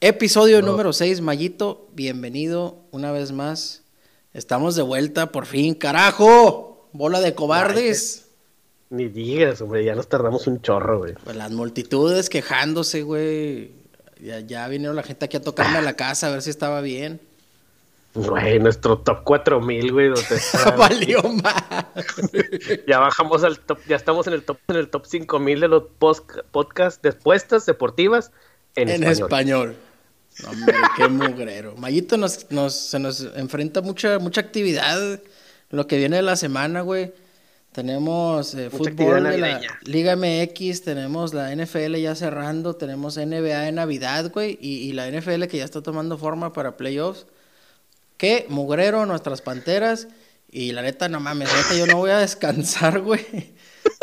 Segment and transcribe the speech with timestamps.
[0.00, 3.84] Episodio número 6, Mayito, bienvenido una vez más.
[4.34, 6.90] Estamos de vuelta, por fin, carajo.
[6.92, 8.26] Bola de cobardes.
[8.90, 11.14] Ni digas, hombre, ya nos tardamos un chorro, güey.
[11.24, 13.72] Pues las multitudes quejándose, güey.
[14.20, 16.82] Ya, ya vinieron la gente aquí a tocarme a la casa a ver si estaba
[16.82, 17.20] bien.
[18.16, 20.10] Güey, nuestro top 4000, güey.
[20.78, 21.86] Valió más.
[22.88, 25.82] ya bajamos al top, ya estamos en el top en el top 5000 de los
[26.50, 28.32] podcasts de apuestas deportivas
[28.74, 29.76] en, En español.
[30.48, 31.74] Hombre, qué mugrero.
[31.76, 35.20] Mayito nos, nos, se nos enfrenta mucha, mucha actividad
[35.70, 37.12] lo que viene de la semana, güey.
[37.72, 39.60] Tenemos eh, fútbol de la.
[39.82, 45.10] Liga MX, tenemos la NFL ya cerrando, tenemos NBA de Navidad, güey, y, y la
[45.10, 47.26] NFL que ya está tomando forma para playoffs.
[48.16, 50.08] Qué mugrero nuestras panteras.
[50.48, 53.54] Y la neta, no mames, neta, yo no voy a descansar, güey.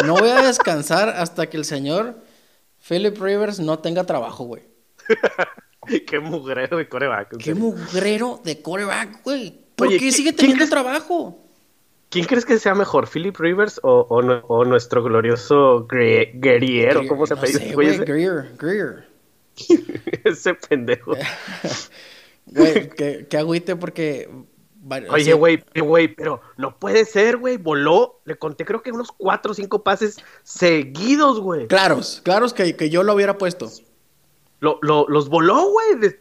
[0.05, 2.16] No voy a descansar hasta que el señor
[2.88, 4.64] Philip Rivers no tenga trabajo, güey.
[6.08, 7.38] Qué mugrero de coreback.
[7.38, 9.59] Qué mugrero de coreback, güey.
[9.75, 11.39] ¿Por Oye, qué ¿qui- sigue teniendo trabajo?
[12.09, 17.00] ¿Quién crees que sea mejor, Philip Rivers o, o nu- o nuestro glorioso Gre- Guerriero?
[17.00, 19.08] Greer, ¿Cómo se no apellida Greer, Greer.
[20.23, 21.14] ese pendejo.
[22.45, 24.30] Güey, que, que agüite porque...
[25.09, 27.55] Oye, güey, güey, pero no puede ser, güey.
[27.55, 31.67] Voló, le conté creo que unos cuatro o cinco pases seguidos, güey.
[31.67, 33.69] Claros, claros que, que yo lo hubiera puesto.
[34.59, 35.99] Lo, lo- los voló, güey.
[35.99, 36.19] de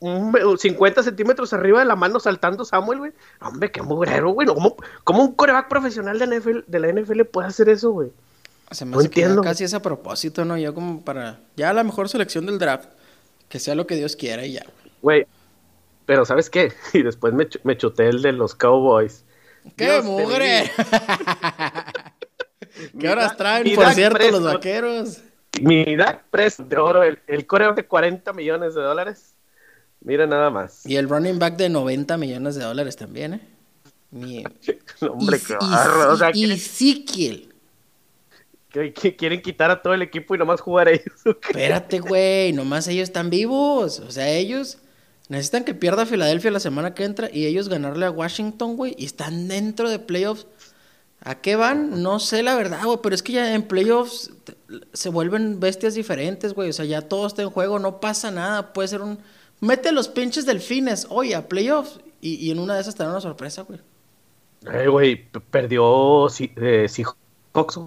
[0.00, 3.12] un me- 50 centímetros arriba de la mano saltando Samuel, güey.
[3.40, 4.46] Hombre, qué mugrero, güey.
[4.46, 8.10] ¿Cómo, cómo un coreback profesional de, NFL, de la NFL puede hacer eso, güey?
[8.70, 9.42] Se me No hace que ya entiendo.
[9.42, 10.58] casi es a propósito, ¿no?
[10.58, 11.40] Yo como para...
[11.56, 12.90] Ya la mejor selección del draft.
[13.48, 14.64] Que sea lo que Dios quiera y ya.
[14.64, 14.85] Güey,
[16.06, 16.72] pero ¿sabes qué?
[16.92, 19.24] Y después me, ch- me chuté el de los Cowboys.
[19.76, 20.70] ¡Qué Dios mugre!
[22.98, 25.18] ¿Qué horas Mi traen, Dak por cierto, los vaqueros?
[25.62, 29.34] Mi Dak Prescott de oro, el, el coreback de 40 millones de dólares.
[30.02, 30.84] Mira nada más.
[30.86, 33.40] Y el running back de 90 millones de dólares también, ¿eh?
[34.10, 34.44] Mi...
[35.00, 36.12] Hombre, qué barro.
[36.12, 37.54] O sea, ¿quieren, Ezequiel.
[38.68, 41.06] que- que quieren quitar a todo el equipo y nomás jugar ellos.
[41.24, 41.48] ¿o qué?
[41.48, 44.00] Espérate, güey, nomás ellos están vivos.
[44.00, 44.78] O sea, ellos
[45.28, 49.04] necesitan que pierda Filadelfia la semana que entra y ellos ganarle a Washington, güey, y
[49.06, 50.46] están dentro de playoffs.
[51.20, 52.02] ¿A qué van?
[52.02, 54.30] No sé la verdad, güey, pero es que ya en playoffs
[54.92, 56.70] se vuelven bestias diferentes, güey.
[56.70, 58.72] O sea, ya todo está en juego, no pasa nada.
[58.72, 59.18] Puede ser un...
[59.60, 61.98] Mete los pinches delfines, oye, a playoffs.
[62.20, 63.80] Y, y en una de esas te dan una sorpresa, güey.
[64.72, 67.80] Eh, güey, perdió Si- eh, Seahawks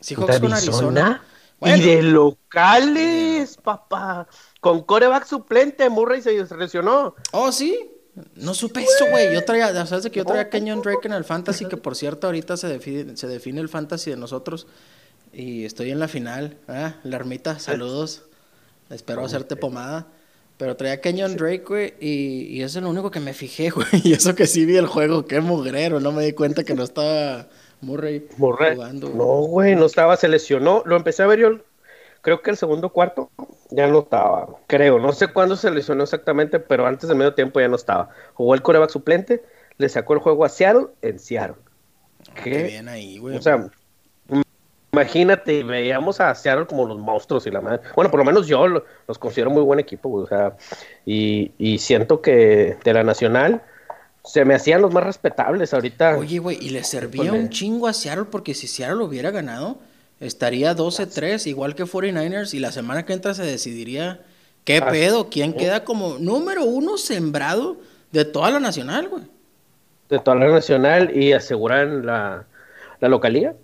[0.00, 1.22] Seahawks con Arizona.
[1.58, 1.76] Bueno.
[1.76, 4.28] Y de locales, papá.
[4.60, 7.14] Con coreback suplente, Murray se lesionó.
[7.32, 7.90] Oh, sí.
[8.34, 9.32] No supe eso, güey.
[9.32, 11.66] Yo traía, ¿sabes que yo traía a Kenyon Drake en el Fantasy?
[11.66, 14.66] Que por cierto, ahorita se define, se define el Fantasy de nosotros.
[15.32, 16.58] Y estoy en la final.
[16.68, 18.24] Ah, la ermita, saludos.
[18.90, 20.08] Espero hacerte pomada.
[20.58, 21.94] Pero traía a Kenyon Drake, güey.
[22.00, 23.86] Y, y eso es lo único que me fijé, güey.
[24.04, 25.24] Y eso que sí vi el juego.
[25.24, 26.00] Qué mugrero.
[26.00, 27.48] No me di cuenta que no estaba
[27.80, 28.74] Murray, Murray.
[28.74, 29.08] jugando.
[29.08, 30.82] No, güey, no estaba, se lesionó.
[30.84, 31.58] Lo empecé a ver yo,
[32.22, 33.30] creo que el segundo cuarto
[33.70, 34.48] ya no estaba.
[34.66, 38.10] Creo, no sé cuándo se lesionó exactamente, pero antes del medio tiempo ya no estaba.
[38.34, 39.42] Jugó el coreback suplente,
[39.78, 41.56] le sacó el juego a Seattle en Seattle.
[42.42, 43.36] Qué bien ahí, güey.
[43.36, 43.56] O sea,
[44.28, 44.42] im-
[44.92, 47.80] imagínate, veíamos a Seattle como los monstruos y la madre.
[47.94, 50.56] Bueno, por lo menos yo lo- los considero muy buen equipo, güey, o sea,
[51.06, 53.62] y, y siento que de la nacional
[54.24, 56.16] se me hacían los más respetables ahorita.
[56.18, 59.78] Oye, güey, y le servía un chingo a Seattle porque si Seattle hubiera ganado,
[60.20, 64.20] estaría 12-3, igual que 49ers, y la semana que entra se decidiría
[64.64, 67.78] qué pedo, quién queda como número uno sembrado
[68.12, 69.24] de toda la nacional, güey.
[70.08, 72.44] de toda la nacional y aseguran la,
[73.00, 73.54] la localía.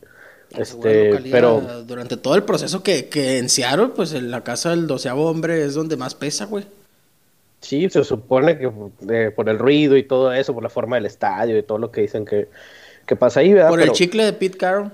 [0.51, 4.87] Este, pero Durante todo el proceso que, que en Seattle, pues en la casa del
[4.87, 6.65] doceavo hombre es donde más pesa, güey.
[7.61, 8.71] sí, se supone que
[9.11, 11.91] eh, por el ruido y todo eso, por la forma del estadio y todo lo
[11.91, 12.49] que dicen que,
[13.07, 13.71] que pasa ahí, ¿verdad?
[13.71, 14.93] Por el chicle de Pete Carroll.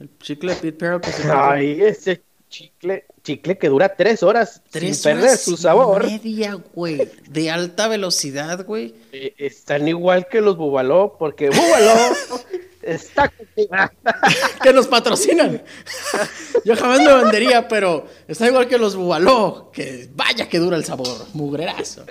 [0.00, 4.62] El chicle de Pete Carroll que se Ay, ese chicle, chicle que dura tres horas
[4.70, 6.04] Tres sin perder horas su y sabor.
[6.04, 7.10] media, güey.
[7.28, 8.94] De alta velocidad, güey.
[9.12, 11.94] Eh, están igual que los Bubaló, porque Bubaló
[12.82, 13.32] está
[14.62, 15.62] que nos patrocinan.
[16.64, 20.84] Yo jamás me vendería, pero está igual que los Bubaló, que vaya que dura el
[20.84, 22.06] sabor, mugrerazo.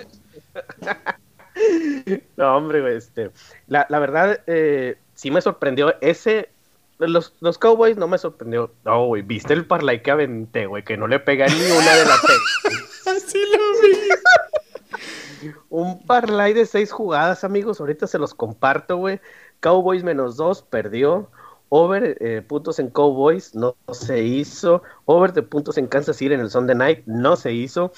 [2.36, 3.30] No, hombre, güey, este,
[3.66, 6.50] la, la verdad, eh, sí me sorprendió ese,
[6.98, 10.96] los, los Cowboys no me sorprendió, no, güey, viste el parlay que aventé, güey, que
[10.96, 13.06] no le pega ni una de las seis.
[13.06, 15.52] Así lo vi.
[15.70, 19.20] Un parlay de seis jugadas, amigos, ahorita se los comparto, güey,
[19.60, 21.30] Cowboys menos 2, perdió.
[21.70, 24.82] Over eh, puntos en Cowboys, no se hizo.
[25.04, 27.92] Over de puntos en Kansas City en el Sunday Night, no se hizo.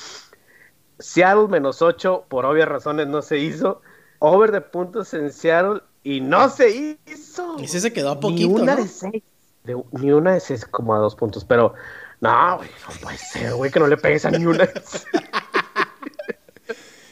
[0.98, 3.80] Seattle menos 8, por obvias razones no se hizo.
[4.18, 7.56] Over de puntos en Seattle y no se hizo.
[7.60, 8.82] Y se quedó a poquito, Ni una ¿no?
[8.82, 9.22] de seis.
[9.64, 11.74] De- ni una de seis como a dos puntos, pero
[12.20, 14.64] no, güey, no puede ser, güey, que no le pegues a ni una.
[14.66, 15.04] de seis.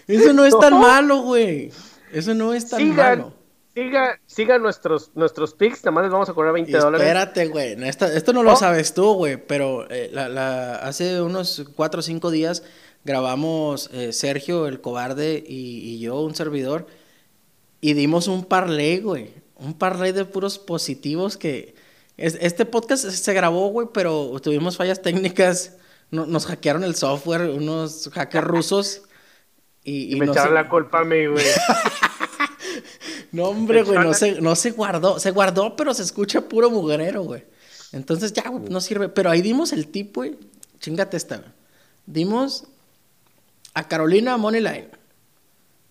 [0.07, 0.79] Eso no es tan No.
[0.81, 1.71] malo, güey.
[2.13, 3.33] Eso no es tan sigan, malo.
[3.75, 7.07] sigan, sigan nuestros, nuestros picks, nada más les vamos a cobrar 20 Y dólares.
[7.07, 7.77] espérate, güey.
[7.87, 8.57] esto no lo Oh.
[8.57, 9.37] sabes tú, güey.
[9.37, 12.63] Pero eh, la, la- hace unos cuatro o cinco días
[13.05, 16.87] grabamos eh, Sergio, el cobarde, y, y yo, un servidor.
[17.81, 19.31] Y dimos un parlay, güey.
[19.57, 21.75] Un parlay de puros positivos que...
[22.17, 25.77] es- este podcast se grabó, güey, pero tuvimos fallas técnicas.
[26.11, 29.03] No- nos hackearon el software, unos hackers rusos.
[29.85, 31.45] Y, Y me no echaron se- la culpa a mí, güey.
[33.31, 35.19] No, hombre, güey, no se, no se guardó.
[35.21, 37.45] Se guardó, pero se escucha puro mugrero, güey.
[37.93, 39.09] Entonces ya, güey, no sirve.
[39.11, 40.39] Pero ahí dimos el tip, güey.
[40.81, 41.51] Chingate esta, güey.
[42.07, 42.65] Dimos
[43.75, 44.89] a Carolina Moneyline.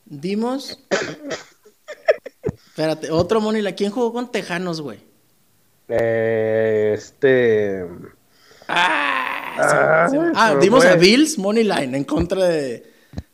[0.06, 0.80] Dimos.
[2.78, 3.74] Espérate, otro Moneyline.
[3.74, 5.00] ¿Quién jugó con Tejanos, güey?
[5.88, 7.84] Eh, este.
[8.68, 9.24] Ah,
[9.60, 12.84] Ah, ah, dimos a fue- Bills Moneyline en contra de, de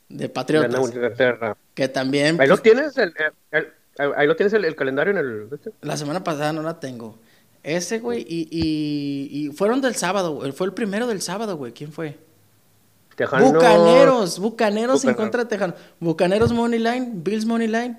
[0.07, 0.80] de Patriotas.
[0.80, 1.57] Inglaterra.
[1.74, 2.40] Que también.
[2.40, 3.13] Ahí lo pues, tienes, el,
[3.51, 3.68] el-
[3.98, 5.50] el- ahí lo tienes el, calendario en el.
[5.51, 5.72] este.
[5.81, 7.18] La semana pasada no la tengo.
[7.63, 10.54] Ese, güey, y, y, y fueron del sábado, güey.
[10.54, 11.74] Fue el primero del sábado, güey.
[11.74, 12.18] ¿Quién fue?
[13.18, 15.75] Tejanos- Bucaneros, Bucaneros en contra de Tejanos.
[16.00, 17.98] Bucaneros Moneyline, Bills Moneyline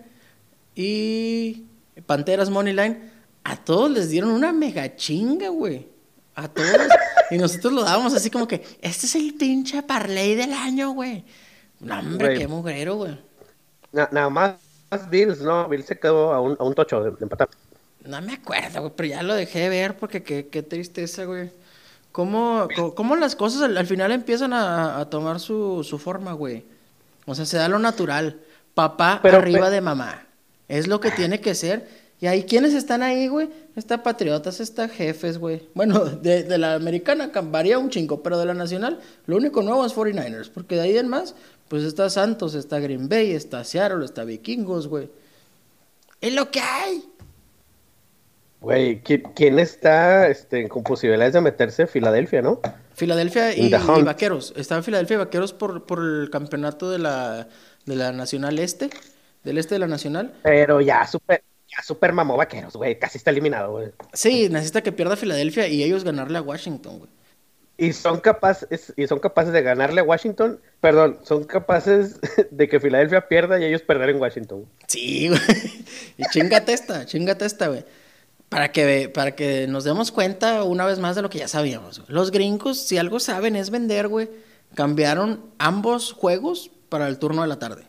[0.74, 1.64] y
[2.06, 3.10] Panteras Moneyline.
[3.44, 5.86] A todos les dieron una mega chinga, güey.
[6.34, 6.68] A todos.
[7.30, 11.24] y nosotros lo dábamos así como que, este es el pinche parlay del año, güey.
[11.80, 12.38] No, hombre, Güey.
[12.38, 13.18] qué mugrero, güey.
[13.92, 14.54] Na- nada más
[15.10, 17.48] Bills, no, Bills se quedó a un, a un tocho de, de empatar.
[18.04, 21.50] No me acuerdo, güey, pero ya lo dejé de ver porque qué, qué tristeza, güey.
[22.12, 26.64] ¿Cómo, cómo, las cosas al, al final empiezan a, a tomar su, su forma, güey?
[27.26, 28.40] O sea, se da lo natural.
[28.72, 30.23] Papá Pero- arriba de mamá.
[30.68, 31.86] Es lo que tiene que ser.
[32.20, 33.50] Y ahí, ¿quiénes están ahí, güey?
[33.76, 35.68] Está Patriotas, está Jefes, güey.
[35.74, 39.84] Bueno, de, de la americana varía un chingo, pero de la nacional, lo único nuevo
[39.84, 40.50] es 49ers.
[40.52, 41.34] Porque de ahí en más,
[41.68, 45.10] pues está Santos, está Green Bay, está Seattle, está Vikingos, güey.
[46.20, 47.04] Es lo que hay.
[48.60, 51.86] Güey, ¿qui- ¿quién está este, con posibilidades de meterse?
[51.86, 52.60] Filadelfia, ¿no?
[52.94, 54.54] Filadelfia y, Vaqueros.
[54.56, 57.48] Estaba Filadelfia y Vaqueros por, por el campeonato de la,
[57.84, 58.88] de la Nacional Este,
[59.44, 60.34] del Este de la Nacional.
[60.42, 62.98] Pero ya super, ya super mamó vaqueros, güey.
[62.98, 63.92] Casi está eliminado, güey.
[64.12, 67.10] Sí, necesita que pierda Filadelfia y ellos ganarle a Washington, güey.
[67.76, 72.20] Y son capaces, y son capaces de ganarle a Washington, perdón, son capaces
[72.52, 74.66] de que Filadelfia pierda y ellos perder en Washington.
[74.86, 75.40] Sí, güey.
[76.16, 77.84] Y chingate esta, chingate esta, güey.
[78.48, 81.98] Para que, para que nos demos cuenta una vez más de lo que ya sabíamos.
[81.98, 82.12] güey.
[82.12, 84.30] Los gringos, si algo saben, es vender, güey.
[84.76, 87.88] Cambiaron ambos juegos para el turno de la tarde.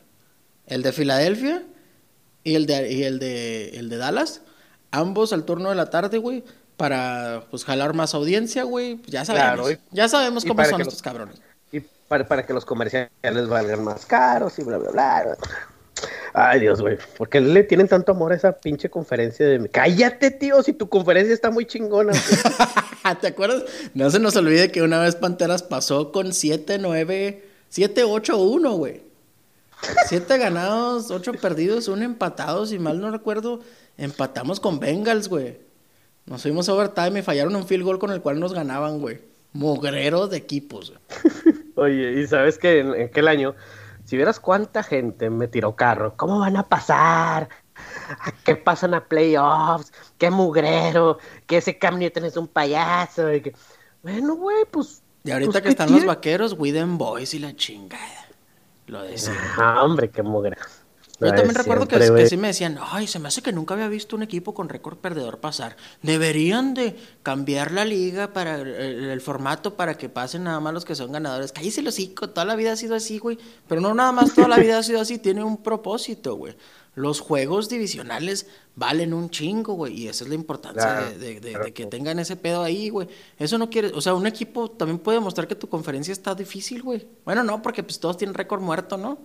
[0.68, 1.64] El de Filadelfia
[2.44, 4.42] y el de, y el de, el de Dallas.
[4.92, 6.44] Ambos al turno de la tarde, güey.
[6.78, 9.00] Para pues jalar más audiencia, güey.
[9.08, 9.48] Ya sabemos.
[9.68, 11.42] Claro, y- ya sabemos cómo son estos los- cabrones.
[11.72, 15.38] Y para, para que los comerciales valgan más caros y bla, bla, bla.
[16.34, 16.98] Ay, Dios, güey.
[17.18, 19.70] ¿Por qué le tienen tanto amor a esa pinche conferencia de...
[19.70, 22.12] Cállate, tío, si tu conferencia está muy chingona.
[23.22, 23.64] ¿Te acuerdas?
[23.94, 28.72] No se nos olvide que una vez Panteras pasó con 7, 9, 7, 8, 1,
[28.74, 29.02] güey.
[30.08, 33.60] 7 ganados, 8 perdidos, 1 empatado, si mal no recuerdo.
[33.98, 35.60] Empatamos con Bengals, güey.
[36.26, 39.22] Nos fuimos a overtime y fallaron un field goal con el cual nos ganaban, güey.
[39.54, 41.56] Mogreros de equipos, güey.
[41.76, 43.56] Oye, y sabes que en, en aquel año,
[44.06, 47.50] si vieras cuánta gente me tiró carro, ¿cómo van a pasar?
[48.20, 49.92] ¿A qué pasan a playoffs?
[50.18, 51.18] ¿Qué mugrero?
[51.46, 53.34] ¿Que ese Cam Newton es un payaso?
[53.34, 53.56] Y que...
[54.04, 55.02] Bueno, güey, pues...
[55.24, 58.25] Y ahorita pues, que ¿qué están los vaqueros, Widen Boys y la chingada.
[58.88, 59.34] Lo decía.
[59.58, 60.62] Ah, hombre, qué mugrero.
[61.20, 63.88] Yo también recuerdo que, que sí me decían, ay, se me hace que nunca había
[63.88, 65.78] visto un equipo con récord perdedor pasar.
[66.02, 70.84] Deberían de cambiar la liga para el, el formato para que pasen nada más los
[70.86, 71.52] que son ganadores.
[71.52, 73.38] Cállese hocico, toda la vida ha sido así, güey.
[73.68, 76.56] Pero no nada más toda la vida ha sido así, tiene un propósito, güey.
[76.96, 79.94] Los juegos divisionales valen un chingo, güey.
[80.02, 81.66] Y esa es la importancia Claro, de, de- de- claro.
[81.66, 83.08] de que tengan ese pedo ahí, güey.
[83.38, 86.82] Eso no quiere, o sea, un equipo también puede mostrar que tu conferencia está difícil,
[86.84, 87.08] güey.
[87.26, 89.18] Bueno, no, porque pues todos tienen récord muerto, ¿no?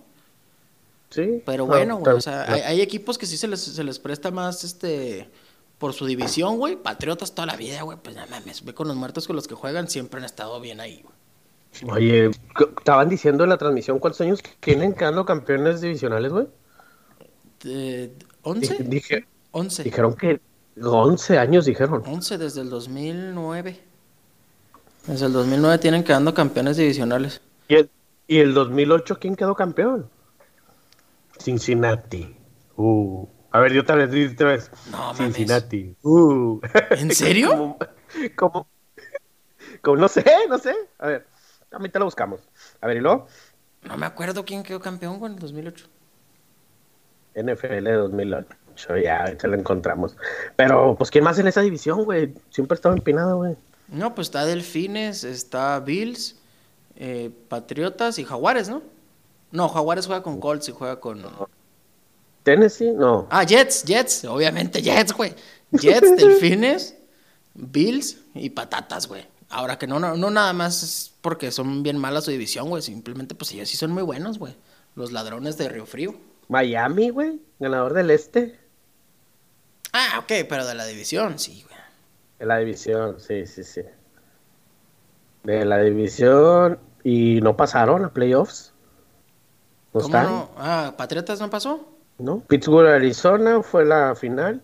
[1.11, 1.43] Sí.
[1.45, 3.99] Pero no, bueno, güey, o sea, hay, hay equipos que sí se les, se les
[3.99, 5.29] presta más, este,
[5.77, 6.75] por su división, güey.
[6.75, 9.55] Patriotas toda la vida, güey, pues no mames, ve con los muertos con los que
[9.55, 11.15] juegan, siempre han estado bien ahí, güey.
[11.89, 12.31] Oye,
[12.77, 16.47] estaban diciendo en la transmisión cuántos años tienen quedando campeones divisionales, güey.
[17.63, 18.77] Eh, Dije, ¿Once?
[18.83, 19.83] dije, 11.
[19.83, 20.41] Dijeron que
[20.81, 22.03] 11 años dijeron.
[22.05, 23.79] 11 desde el 2009.
[25.07, 27.41] Desde el 2009 tienen quedando campeones divisionales.
[27.67, 27.89] ¿Y el,
[28.27, 30.09] y el 2008 quién quedó campeón?
[31.41, 32.35] Cincinnati.
[32.77, 33.27] Uh.
[33.51, 34.71] A ver, yo otra vez, di otra vez.
[34.91, 35.13] No.
[35.13, 35.95] Cincinnati.
[36.03, 36.59] Uh.
[36.91, 37.49] ¿En serio?
[37.49, 37.77] como,
[38.35, 38.67] como,
[39.81, 40.73] como- no sé, no sé.
[40.99, 41.27] A ver,
[41.71, 42.39] ahorita lo buscamos.
[42.79, 43.27] A ver, y luego,
[43.83, 45.87] No me acuerdo quién quedó campeón güey, en el 2008.
[47.33, 50.17] NFL 2008, ya, ahorita lo encontramos.
[50.55, 52.33] Pero, pues, ¿quién más en esa división, güey?
[52.49, 53.55] Siempre estaba empinado, güey.
[53.87, 56.39] No, pues está Delfines, está Bills,
[56.95, 58.81] eh, Patriotas y Jaguares, ¿no?
[59.51, 61.23] No, Jaguares juega con Colts y juega con...
[62.43, 63.27] Tennessee, no.
[63.29, 65.35] Ah, Jets, Jets, obviamente Jets, güey.
[65.71, 66.95] Jets, Delfines,
[67.53, 69.27] Bills y Patatas, güey.
[69.49, 72.81] Ahora que no, no, no nada más es porque son bien malas su división, güey.
[72.81, 74.55] Simplemente, pues ellos sí son muy buenos, güey.
[74.95, 76.15] Los ladrones de Río Frío.
[76.47, 78.59] Miami, güey, ganador del este.
[79.93, 81.79] Ah, ok, pero de la división, sí, güey.
[82.39, 83.81] De la división, sí, sí, sí.
[85.43, 88.70] De la división y no pasaron a playoffs.
[89.93, 90.25] ¿No ¿Cómo están?
[90.25, 90.49] no?
[90.57, 91.87] Ah, ¿Patriotas no pasó?
[92.17, 92.39] ¿No?
[92.47, 94.61] Pittsburgh, Arizona fue la final.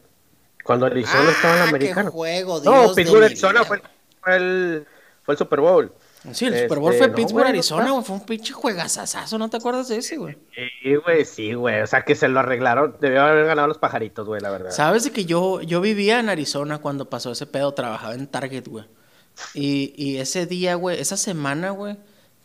[0.64, 2.10] Cuando Arizona estaba en la Ah, qué americana.
[2.12, 3.82] juego, No, Dios Pittsburgh, Arizona fue,
[4.22, 4.88] fue el,
[5.24, 5.92] fue el Super Bowl.
[6.34, 8.04] Sí, el Este, Super Bowl fue no, Pittsburgh, Arizona, güey.
[8.04, 10.38] Fue un pinche juegazazazo, ¿no te acuerdas de ese, güey?
[10.54, 11.82] Sí, güey, sí, güey.
[11.82, 12.98] O sea, que se lo arreglaron.
[13.00, 14.72] Debió haber ganado los pajaritos, güey, la verdad.
[14.72, 18.68] Sabes de que yo, yo vivía en Arizona cuando pasó ese pedo, trabajaba en Target,
[18.68, 18.86] güey.
[19.54, 21.96] Y, y ese día, güey, esa semana, güey,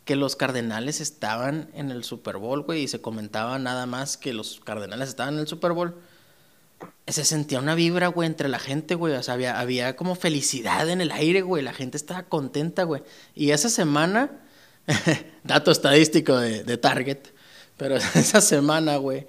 [0.05, 4.33] que los Cardenales estaban en el Super Bowl, güey, y se comentaba nada más que
[4.33, 5.95] los Cardenales estaban en el Super Bowl.
[7.07, 9.13] Se sentía una vibra, güey, entre la gente, güey.
[9.13, 11.63] O sea, había, había como felicidad en el aire, güey.
[11.63, 13.03] La gente estaba contenta, güey.
[13.35, 14.41] Y esa semana,
[15.43, 17.19] dato estadístico de, de Target,
[17.77, 19.27] pero esa semana, güey,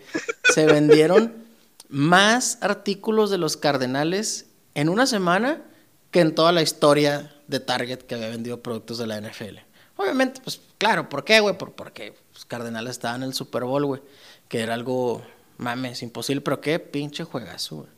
[0.52, 1.44] se vendieron
[1.88, 5.62] más artículos de los Cardenales en una semana
[6.10, 9.58] que en toda la historia de Target que había vendido productos de la NFL.
[9.96, 11.56] Obviamente, pues claro, ¿por qué, güey?
[11.56, 14.02] Por, porque los Cardenales estaban en el Super Bowl, güey.
[14.48, 15.22] Que era algo,
[15.58, 17.88] mames, imposible, pero qué pinche juegazo, güey.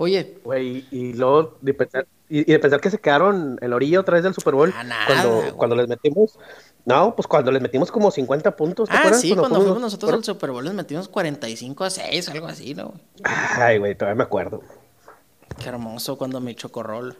[0.00, 3.74] Oye, Güey, y luego de pensar, y, y de pensar que se quedaron en la
[3.74, 6.38] orilla otra vez del Super Bowl Ah, nada, cuando, cuando les metimos,
[6.84, 9.20] no, pues cuando les metimos como 50 puntos, ¿te ah, acuerdas?
[9.20, 12.94] sí, cuando fuimos nosotros al Super Bowl les metimos 45 a 6, algo así, ¿no?
[13.24, 14.62] Ay, güey, todavía me acuerdo.
[15.60, 17.16] Qué hermoso cuando mi chocorrol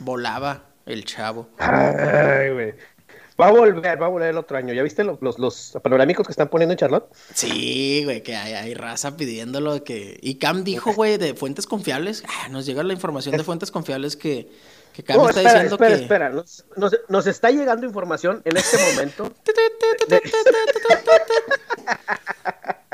[0.00, 1.48] volaba el chavo.
[1.58, 2.74] Ay, güey.
[3.40, 4.74] Va a volver, va a volver el otro año.
[4.74, 7.06] ¿Ya viste los, los, los panorámicos que están poniendo en Charlotte?
[7.32, 10.18] Sí, güey, que hay, hay raza pidiéndolo que...
[10.20, 12.22] Y Cam dijo, güey, de fuentes confiables.
[12.28, 14.50] Ah, nos llega la información de fuentes confiables que,
[14.92, 16.02] que Cam No, está espera, diciendo espera, que...
[16.02, 16.30] espera.
[16.30, 19.32] Nos, nos, nos está llegando información en este momento.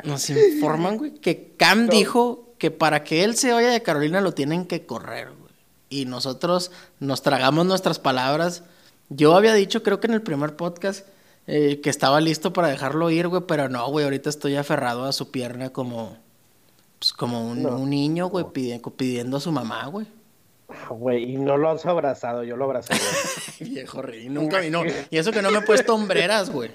[0.05, 4.33] Nos informan, güey, que Cam dijo que para que él se vaya de Carolina lo
[4.33, 5.53] tienen que correr, güey.
[5.89, 8.63] Y nosotros nos tragamos nuestras palabras.
[9.09, 11.07] Yo había dicho, creo que en el primer podcast,
[11.47, 15.13] eh, que estaba listo para dejarlo ir, güey, pero no, güey, ahorita estoy aferrado a
[15.13, 16.17] su pierna como,
[16.99, 17.77] pues, como un, No.
[17.77, 20.07] un niño, güey, pidi- pidiendo a su mamá, güey.
[20.69, 22.95] Ah, Güey, y no lo has abrazado, yo lo abracé.
[23.65, 24.83] Viejo rey, nunca vino.
[25.11, 26.71] Y eso que no me he puesto hombreras, güey.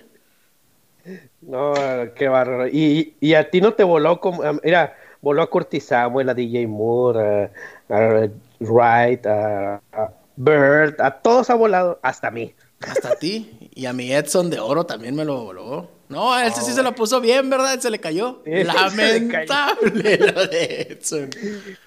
[1.41, 1.73] No,
[2.15, 2.67] qué bárbaro.
[2.67, 4.43] Y, y a ti no te voló como.
[4.43, 7.51] ah, Mira, voló a Curtis Samuel, a DJ Moore,
[7.89, 12.55] a, a Wright, a, a Bird, a todos ha volado, hasta a mí.
[12.81, 13.69] Hasta a ti.
[13.75, 15.87] Y a mi Edson de oro también me lo voló.
[16.09, 17.79] No, a ese sí se lo puso bien, ¿verdad?
[17.79, 18.41] Se le cayó.
[18.43, 21.29] Sí, Lamentable lo de Edson.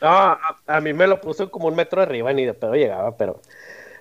[0.01, 3.17] No, a, a mí me lo puso como un metro arriba, ni de pedo llegaba,
[3.17, 3.41] pero.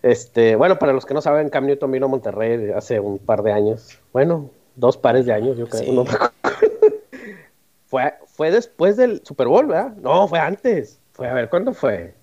[0.03, 3.41] Este, bueno, para los que no saben, Cam Newton vino a Monterrey hace un par
[3.41, 3.97] de años.
[4.11, 5.83] Bueno, dos pares de años, yo creo.
[5.83, 5.91] Sí.
[5.91, 6.11] no me
[7.87, 9.93] fue, fue después del Super Bowl, ¿verdad?
[9.95, 10.99] No, fue antes.
[11.13, 12.13] Fue, a ver, ¿cuándo fue?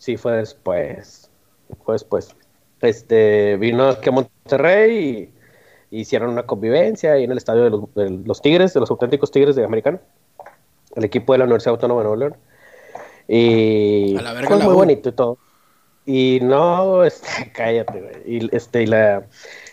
[0.00, 1.30] Sí, fue después.
[1.84, 2.34] Fue después.
[2.80, 5.30] Este, vino aquí a Monterrey
[5.90, 8.90] y, hicieron una convivencia ahí en el estadio de los, de los Tigres, de los
[8.90, 10.00] auténticos Tigres de Americano.
[10.96, 12.36] El equipo de la Universidad Autónoma de Nuevo León.
[13.28, 14.76] Y A la verga fue la muy U.
[14.78, 15.36] bonito y todo.
[16.06, 18.14] Y no, este, cállate, güey.
[18.24, 19.26] Y, este, y, la,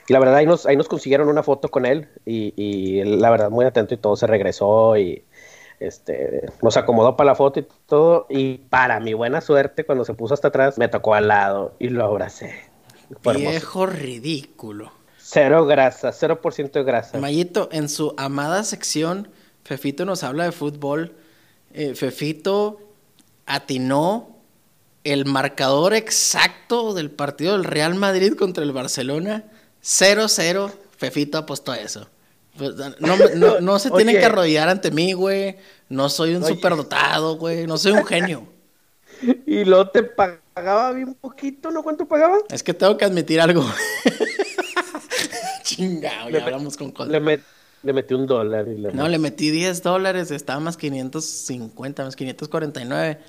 [0.10, 2.10] y la verdad, ahí nos, ahí nos consiguieron una foto con él.
[2.26, 5.24] Y, y él, la verdad, muy atento y todo, se regresó y
[5.80, 8.26] este, nos acomodó para la foto y todo.
[8.30, 11.90] Y para mi buena suerte, cuando se puso hasta atrás, me tocó al lado y
[11.90, 12.56] lo abracé.
[13.22, 13.52] Fue hermoso.
[13.52, 14.92] Viejo ridículo.
[15.18, 17.18] Cero grasa, 0% de grasa.
[17.20, 19.30] Mayito, en su amada sección,
[19.64, 21.16] Fefito nos habla de fútbol.
[21.74, 22.80] Eh, Fefito
[23.46, 24.38] atinó
[25.04, 29.44] el marcador exacto del partido del Real Madrid contra el Barcelona.
[29.84, 30.72] 0-0.
[30.98, 32.08] Fefito apostó a eso.
[32.58, 35.58] Pues, no, no, no, se tienen que arrodillar ante mí, güey.
[35.90, 37.68] No soy un superdotado, güey.
[37.68, 38.48] No soy un genio.
[39.46, 41.84] y luego te pagaba bien poquito, ¿no?
[41.84, 42.38] ¿Cuánto pagaba?
[42.50, 43.66] Es que tengo que admitir algo.
[45.64, 47.42] Chingado, ya hablamos con Le,
[47.84, 48.68] le, metí un dólar.
[48.68, 53.20] Y no, le metí 10 dólares, estaba más 550, más 549.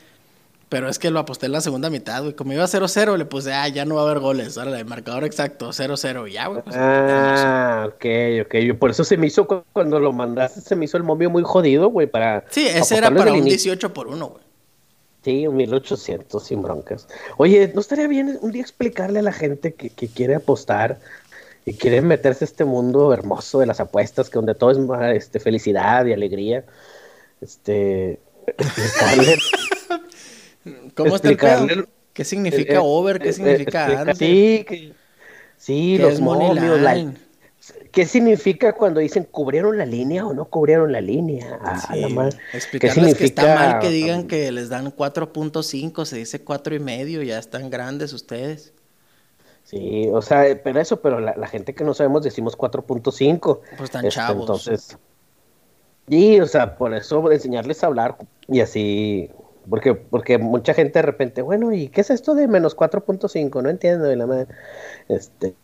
[0.69, 2.35] Pero es que lo aposté en la segunda mitad, güey.
[2.35, 4.59] Como iba 0-0, le puse, ah, ya no va a haber goles.
[4.59, 6.31] Ahora, el marcador exacto, 0-0.
[6.31, 6.63] Ya, güey.
[6.63, 8.05] Pues, ah, ok,
[8.45, 8.79] ok.
[8.79, 11.89] Por eso se me hizo, cuando lo mandaste, se me hizo el momio muy jodido,
[11.89, 12.45] güey, para...
[12.51, 14.43] Sí, ese era para un 18 por 1, güey.
[15.25, 17.09] Sí, un 1800 sin broncas.
[17.39, 20.99] Oye, ¿no estaría bien un día explicarle a la gente que, que quiere apostar
[21.65, 24.79] y quiere meterse a este mundo hermoso de las apuestas, que donde todo es
[25.17, 26.65] este, felicidad y alegría?
[27.41, 28.21] Este...
[30.95, 33.21] ¿Cómo está el ¿Qué significa eh, eh, over?
[33.21, 34.67] ¿Qué eh, significa Sí,
[35.57, 36.79] sí los momios.
[37.93, 41.59] ¿Qué significa cuando dicen cubrieron la línea o no cubrieron la línea?
[41.63, 43.19] Ah, ¿Qué significa?
[43.19, 47.39] que está mal que digan que les dan 4.5, se dice cuatro y medio, ya
[47.39, 48.73] están grandes ustedes.
[49.65, 53.61] Sí, o sea, pero eso, pero la, gente que no sabemos decimos 4.5.
[53.77, 54.41] Pues están este, chavos.
[54.41, 54.99] Entonces,
[56.09, 58.17] y, o sea, por eso enseñarles a hablar
[58.49, 59.31] y así
[59.69, 63.63] porque, porque mucha gente de repente, bueno, ¿y qué es esto de menos 4.5?
[63.63, 64.05] No entiendo.
[64.05, 64.47] de la madre.
[65.09, 65.55] Este,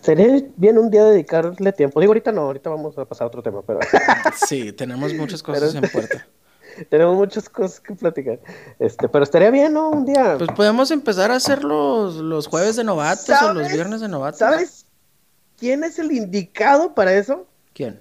[0.00, 2.00] sería bien un día dedicarle tiempo.
[2.00, 3.80] Digo, ahorita no, ahorita vamos a pasar a otro tema, pero...
[4.46, 6.26] sí, tenemos muchas cosas en puerta.
[6.88, 8.38] tenemos muchas cosas que platicar.
[8.78, 9.90] Este, pero estaría bien, ¿no?
[9.90, 10.36] Un día.
[10.38, 14.38] Pues podemos empezar a hacer los, los jueves de novatos o los viernes de novatos.
[14.38, 14.86] ¿Sabes
[15.58, 17.46] quién es el indicado para eso?
[17.74, 18.00] ¿Quién?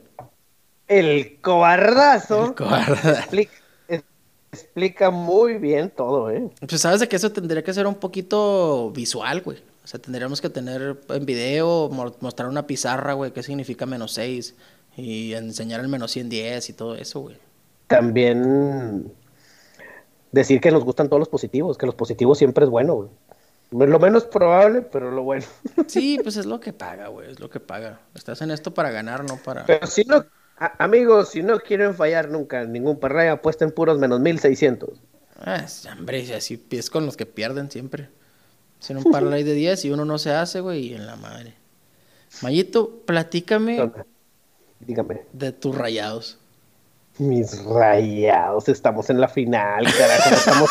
[0.88, 2.46] El cobardazo.
[2.46, 3.32] El cobardazo
[4.56, 6.50] explica muy bien todo, ¿eh?
[6.68, 9.60] Pues sabes de que eso tendría que ser un poquito visual, güey.
[9.84, 14.56] O sea, tendríamos que tener en video, mostrar una pizarra, güey, qué significa menos 6
[14.98, 17.38] y enseñar el menos 110 y todo eso, güey.
[17.88, 19.14] También
[20.32, 23.10] decir que nos gustan todos los positivos, que los positivos siempre es bueno, güey.
[23.72, 25.46] Lo menos probable, pero lo bueno.
[25.88, 28.00] Sí, pues es lo que paga, güey, es lo que paga.
[28.14, 29.66] Estás en esto para ganar, no para...
[29.66, 30.04] Pero si
[30.58, 34.90] amigos, si no quieren fallar nunca ningún parlay, apuesten puros menos 1600.
[35.40, 38.10] Ah, hombre, así es con los que pierden siempre.
[38.80, 41.54] Hacen un parlay de 10 y uno no se hace, güey, y en la madre.
[42.42, 43.92] Mayito, platícame.
[44.80, 45.22] Dígame.
[45.34, 46.38] De tus rayados.
[47.18, 50.36] Mis rayados, estamos en la final, carajo.
[50.36, 50.70] estamos.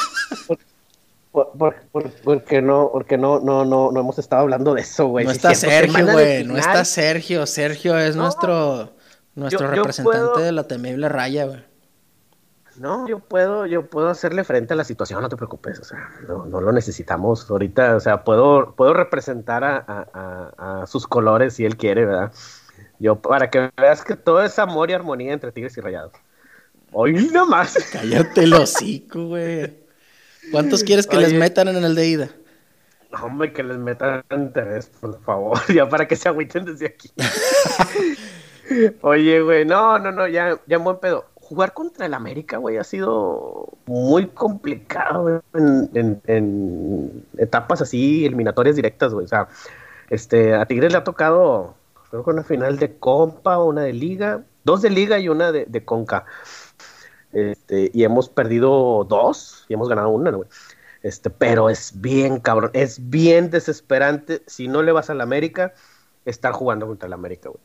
[2.22, 5.24] porque no, porque no, no, no, no hemos estado hablando de eso, güey.
[5.24, 6.44] No está Sergio, güey.
[6.44, 7.46] No está Sergio.
[7.46, 8.92] Sergio es nuestro
[9.34, 11.64] nuestro representante de la temible raya, güey.
[12.76, 16.10] No, yo puedo, yo puedo hacerle frente a la situación, no te preocupes, o sea,
[16.26, 22.04] no, lo necesitamos ahorita, o sea, puedo, puedo representar a, sus colores si él quiere,
[22.04, 22.32] ¿verdad?
[22.98, 26.12] Yo, para que veas que todo es amor y armonía entre tigres y rayados.
[26.92, 27.76] Hoy nada más.
[27.92, 29.84] Cállate el hocico, güey.
[30.50, 32.30] ¿Cuántos quieres que les metan en el de ida?
[33.22, 37.10] Hombre, que les metan tres, por favor, ya para que se agüiten desde aquí.
[39.03, 41.27] Oye, güey, no, no, no, ya, ya buen pedo.
[41.35, 49.12] Jugar contra el América, güey, ha sido muy complicado en, en, etapas así, eliminatorias directas,
[49.12, 49.27] güey.
[49.27, 49.48] O sea,
[50.09, 51.74] este, a Tigres le ha tocado,
[52.11, 55.66] creo que una final de compa, una de liga, dos de liga y una de,
[55.66, 56.24] de conca.
[57.33, 60.48] Este, y hemos perdido dos y hemos ganado una, güey.
[61.03, 65.74] Este, pero es bien cabrón, es bien desesperante si no le vas al América
[66.24, 67.62] estar jugando contra el América, güey.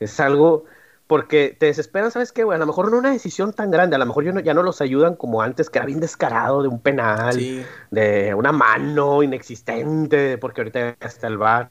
[0.00, 0.64] Es algo
[1.06, 2.56] porque te desesperan, ¿sabes qué, güey?
[2.56, 5.14] A lo mejor no una decisión tan grande, a lo mejor ya no, los ayudan
[5.14, 7.36] como antes, que era bien descarado de un penal,
[7.90, 11.70] de una mano inexistente, porque ahorita ya está el bar,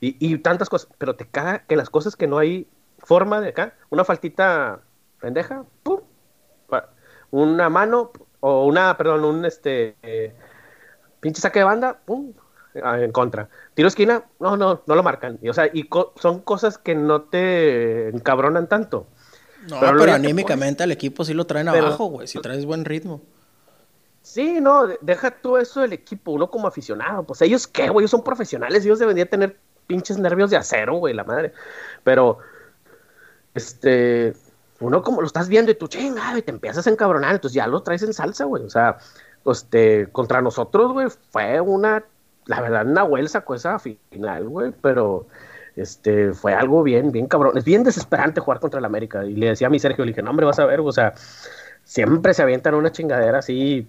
[0.00, 3.74] y, tantas cosas, pero te caga que las cosas que no hay forma de acá,
[3.90, 4.80] una faltita
[5.20, 6.00] pendeja, pum,
[7.32, 10.32] una mano, o una, perdón, un este, eh,
[11.18, 12.34] pinche saque de banda, pum,
[12.76, 13.48] en contra.
[13.74, 15.38] Tiro esquina, no, no, no lo marcan.
[15.42, 19.06] Y, o sea, y son cosas que no te encabronan tanto.
[19.68, 23.20] No, pero, anímicamente al equipo sí lo traen abajo, güey, si traes buen ritmo.
[24.22, 28.10] Sí, no, deja tú eso del equipo, uno como aficionado, pues ellos qué, güey, ellos
[28.10, 31.52] son profesionales, ellos deberían tener pinches nervios de acero, güey, la madre.
[32.02, 32.38] Pero,
[33.54, 34.34] este,
[34.80, 37.82] uno como lo estás viendo y tú, chinga, te empiezas a encabronar, entonces ya lo
[37.82, 38.98] traes en salsa, güey, o sea,
[39.46, 42.04] este, contra nosotros, güey, fue una
[42.46, 45.26] la verdad, Nahuel sacó esa final, güey, pero
[45.74, 47.58] este, fue algo bien, bien cabrón.
[47.58, 49.24] Es bien desesperante jugar contra el América.
[49.24, 51.14] Y le decía a mi Sergio, le dije, no, hombre, vas a ver, o sea,
[51.84, 53.88] siempre se avientan una chingadera así,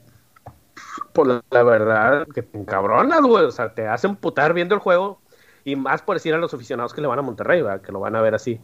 [1.13, 5.22] por la, verdad, que te encabronas, güey, o sea, te hacen putar viendo el juego.
[5.63, 8.15] y más por decir a los aficionados que le van a Monterrey, que lo van
[8.15, 8.60] a ver así.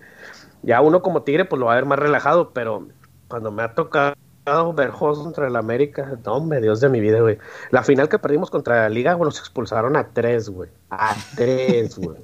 [0.64, 2.88] Ya uno como Tigre, pues lo va a ver más relajado, pero
[3.28, 7.22] cuando me ha tocado ver juegos contra el América, no, hombre, Dios de mi vida,
[7.22, 7.38] güey.
[7.72, 10.70] La final que perdimos contra la Liga, güey, nos expulsaron a tres, güey.
[10.90, 12.18] A tres, güey.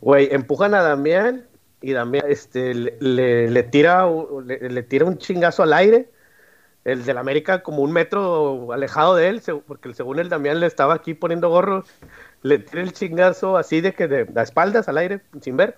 [0.00, 1.46] Güey, empujan a Damián
[1.82, 4.06] y Damián este, le, le, tira,
[4.46, 6.10] le, tira un chingazo al aire.
[6.82, 10.94] El del América como un metro alejado de él, porque según el Damián le estaba
[10.94, 11.84] aquí poniendo gorro,
[12.42, 15.76] le tira el chingazo así de que de, de espaldas al aire, sin ver,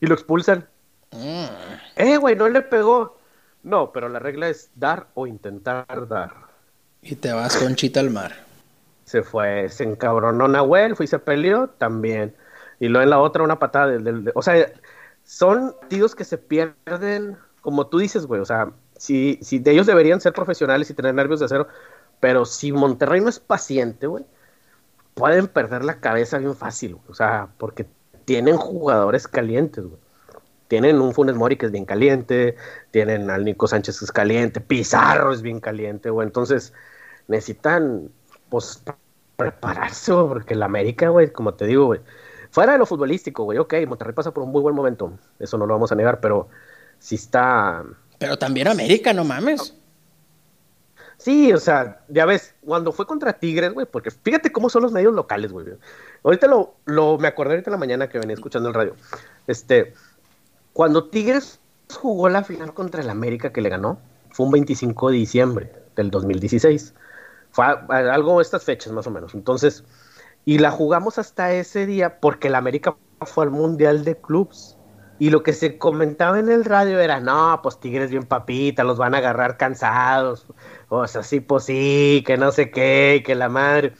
[0.00, 0.66] y lo expulsan.
[1.12, 1.44] Mm.
[1.96, 3.19] Eh, güey, no le pegó.
[3.62, 6.32] No, pero la regla es dar o intentar dar.
[7.02, 8.32] Y te vas con Chita al mar.
[9.04, 12.34] Se fue, se encabronó Nahuel, fue y se peleó también.
[12.78, 14.30] Y luego en la otra una patada del...
[14.34, 14.72] o sea,
[15.24, 18.40] son tíos que se pierden, como tú dices, güey.
[18.40, 21.68] O sea, si, si de ellos deberían ser profesionales y tener nervios de acero,
[22.20, 24.24] pero si Monterrey no es paciente, güey,
[25.14, 27.06] pueden perder la cabeza bien fácil, güey.
[27.08, 27.86] O sea, porque
[28.24, 30.00] tienen jugadores calientes, güey
[30.70, 32.54] tienen un Funes Mori que es bien caliente,
[32.92, 36.28] tienen al Nico Sánchez que es caliente, Pizarro es bien caliente, güey.
[36.28, 36.72] Entonces
[37.26, 38.08] necesitan,
[38.48, 38.80] pues,
[39.34, 42.00] prepararse, güey, porque el América, güey, como te digo, güey,
[42.52, 45.66] fuera de lo futbolístico, güey, ok, Monterrey pasa por un muy buen momento, eso no
[45.66, 46.48] lo vamos a negar, pero
[47.00, 47.82] sí está...
[48.20, 49.74] Pero también América, no mames.
[51.16, 54.92] Sí, o sea, ya ves, cuando fue contra Tigres, güey, porque fíjate cómo son los
[54.92, 55.66] medios locales, güey.
[56.22, 58.94] Ahorita lo, lo, me acordé ahorita en la mañana que venía escuchando el radio.
[59.48, 59.94] Este,
[60.72, 61.60] cuando Tigres
[61.92, 63.98] jugó la final contra el América que le ganó,
[64.30, 66.94] fue un 25 de diciembre del 2016.
[67.50, 69.34] Fue algo estas fechas más o menos.
[69.34, 69.84] Entonces,
[70.44, 74.76] y la jugamos hasta ese día porque el América fue al Mundial de Clubs.
[75.18, 78.96] Y lo que se comentaba en el radio era, no, pues Tigres bien papita, los
[78.96, 80.46] van a agarrar cansados.
[80.88, 83.92] O sea, sí, pues sí, que no sé qué, que la madre.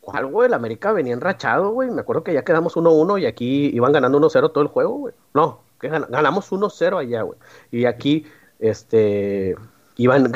[0.00, 0.48] ¿Cuál, güey?
[0.48, 1.90] El América venía enrachado, güey.
[1.90, 5.14] Me acuerdo que ya quedamos 1-1 y aquí iban ganando 1-0 todo el juego, güey.
[5.34, 7.38] No, ganamos 1-0 allá, güey.
[7.70, 8.26] Y aquí,
[8.58, 9.56] este,
[9.96, 10.32] iban,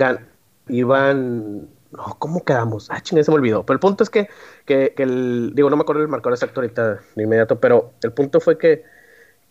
[0.68, 2.88] iban, no, ¿cómo quedamos?
[2.90, 3.64] Ah, chingada, se me olvidó.
[3.64, 4.28] Pero el punto es que,
[4.64, 8.40] que, el, digo, no me acuerdo el marcador exacto ahorita de inmediato, pero el punto
[8.40, 8.84] fue que,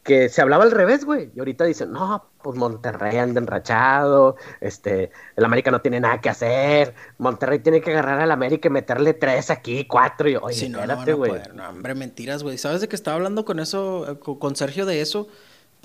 [0.04, 1.32] que se hablaba al revés, güey.
[1.36, 6.30] Y ahorita dicen, no, pues Monterrey anda enrachado, este, el América no tiene nada que
[6.30, 10.80] hacer, Monterrey tiene que agarrar al América y meterle tres aquí, cuatro, y oye, no,
[10.80, 11.42] espérate, güey.
[11.54, 12.58] No, hombre, mentiras, güey.
[12.58, 15.28] ¿Sabes de que estaba hablando con eso, con Sergio de eso?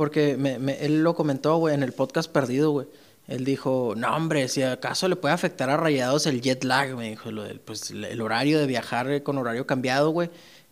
[0.01, 2.87] Porque me, me, él lo comentó, güey, en el podcast perdido, güey.
[3.29, 7.11] Él dijo, no, hombre, si acaso le puede afectar a Rayados el jet lag, me
[7.11, 10.31] dijo, lo del, pues el horario de viajar con horario cambiado, güey.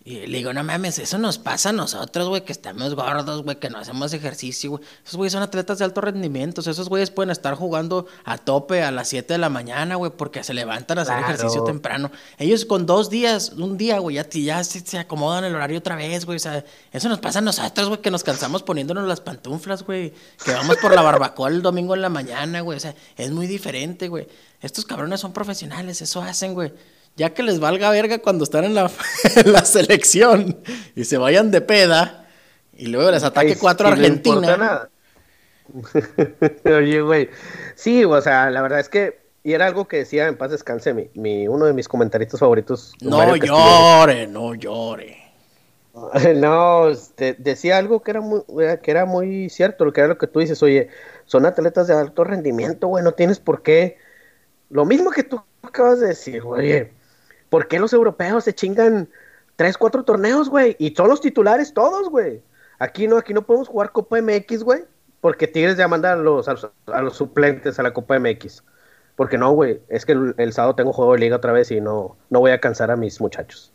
[0.09, 3.59] Y le digo, no mames, eso nos pasa a nosotros, güey, que estamos gordos, güey,
[3.59, 4.83] que no hacemos ejercicio, güey.
[5.05, 6.62] Esos güeyes son atletas de alto rendimiento.
[6.62, 10.42] esos güeyes pueden estar jugando a tope a las 7 de la mañana, güey, porque
[10.42, 12.11] se levantan a hacer ejercicio temprano.
[12.38, 16.25] Ellos con dos días, un día, güey, ya, ya se, acomodan el horario otra vez,
[16.25, 16.37] güey.
[16.37, 20.14] O sea, eso nos pasa a nosotros, güey, que nos cansamos poniéndonos las pantuflas, güey.
[20.42, 22.79] Que vamos por la barbacoa el domingo en la mañana, güey.
[22.79, 24.27] O sea, es muy diferente, güey.
[24.62, 26.73] Estos cabrones son profesionales, eso hacen, güey
[27.18, 28.90] ya que les valga verga cuando están en la,
[29.44, 30.61] la selección
[30.94, 32.26] y se vayan de peda
[32.72, 34.88] y luego les ataque cuatro a Argentina.
[36.64, 37.28] Oye, güey.
[37.74, 40.94] Sí, o sea, la verdad es que y era algo que decía en paz descanse
[40.94, 42.94] mi, mi uno de mis comentaristas favoritos.
[43.00, 45.18] No llore, no llore.
[46.37, 48.42] No, este, decía algo que era muy
[48.85, 50.90] que era muy cierto, lo que era lo que tú dices, oye,
[51.26, 53.96] son atletas de alto rendimiento, güey, no tienes por qué
[54.70, 56.88] lo mismo que tú acabas de decir, güey.
[57.50, 59.08] ¿Por qué los europeos se chingan
[59.56, 60.76] tres, cuatro torneos, güey?
[60.78, 62.42] Y son los titulares todos, güey.
[62.78, 64.84] Aquí no, aquí no podemos jugar Copa MX, güey.
[65.20, 68.62] Porque Tigres ya manda a los, a los, suplentes a la Copa MX.
[69.16, 72.16] Porque no, güey, es que el, sábado tengo juego de liga otra vez y no,
[72.30, 73.72] no voy a cansar a mis muchachos.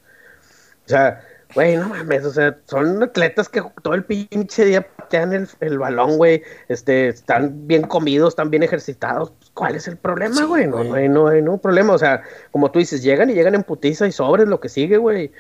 [0.86, 1.22] O sea,
[1.54, 5.78] güey, no mames, o sea, son atletas que todo el pinche día patean el, el
[5.78, 10.68] balón, güey, este, están bien comidos, están bien ejercitados, ¿cuál es el problema, güey?
[10.68, 11.94] no, no, hay, no hay no problema.
[11.94, 14.98] O sea, como tú dices, llegan y llegan en putiza y sobres lo que sigue,
[14.98, 15.32] güey.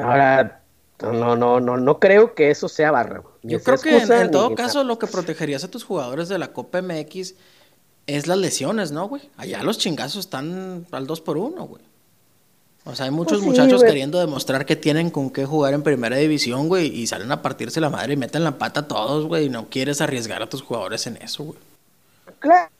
[0.00, 0.62] ahora,
[1.00, 3.22] no, no, no, no creo que eso sea barra.
[3.42, 6.82] Yo creo que en, todo caso lo que protegerías a tus jugadores de la Copa
[6.82, 7.34] MX
[8.06, 9.30] es las lesiones, ¿no, güey?
[9.36, 11.82] Allá los chingazos están al 2 por 1 güey.
[12.88, 16.16] O sea, hay muchos pues muchachos queriendo demostrar que tienen con qué jugar en primera
[16.16, 19.46] división, güey, y salen a partirse la madre y meten la pata a todos, güey,
[19.46, 21.58] y no quieres arriesgar a tus jugadores en eso, güey.
[22.38, 22.70] Claro,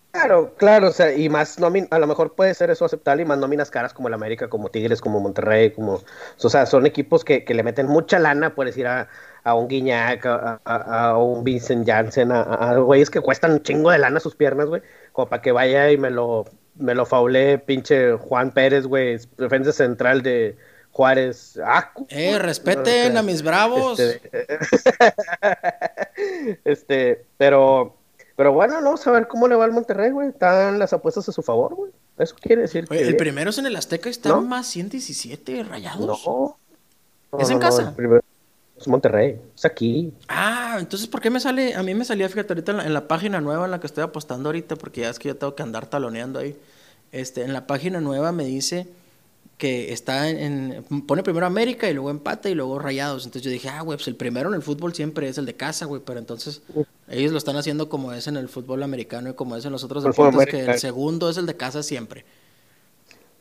[0.57, 3.71] Claro, o sea, y más a lo mejor puede ser eso aceptable y más nóminas
[3.71, 6.01] caras como el América, como Tigres, como Monterrey, como,
[6.43, 9.09] o sea, son equipos que, que le meten mucha lana, puedes ir a,
[9.45, 13.99] a un Guiñac, a, a, un Vincent Janssen, a, güeyes que cuestan un chingo de
[13.99, 16.47] lana sus piernas, güey, como para que vaya y me lo,
[16.79, 20.57] me lo faule pinche Juan Pérez, güey, defensa central de
[20.93, 21.59] Juárez.
[21.65, 24.01] Ah, eh, respeten a mis bravos.
[24.01, 24.25] Este,
[26.65, 27.97] este, pero,
[28.37, 30.29] pero bueno, vamos a ver cómo le va al Monterrey, güey.
[30.29, 31.93] Están las apuestas a su favor, güey.
[32.19, 36.27] Eso quiere decir Oye, El primero es en el Azteca, está más 117 rayados.
[36.27, 36.59] No.
[37.39, 37.95] ¿Es en casa?
[38.77, 40.13] es Monterrey, es aquí.
[40.29, 41.75] Ah, entonces, ¿por qué me sale?
[41.75, 43.87] A mí me salía, fíjate, ahorita en la, en la página nueva en la que
[43.87, 46.57] estoy apostando ahorita, porque ya es que yo tengo que andar taloneando ahí.
[47.13, 48.87] Este, en la página nueva me dice
[49.59, 53.25] que está en, pone primero América y luego empate y luego Rayados.
[53.25, 55.55] Entonces yo dije, ah, güey, pues el primero en el fútbol siempre es el de
[55.55, 56.63] casa, güey, pero entonces
[57.09, 59.83] ellos lo están haciendo como es en el fútbol americano y como es en los
[59.83, 62.25] otros deportes, que el segundo es el de casa siempre.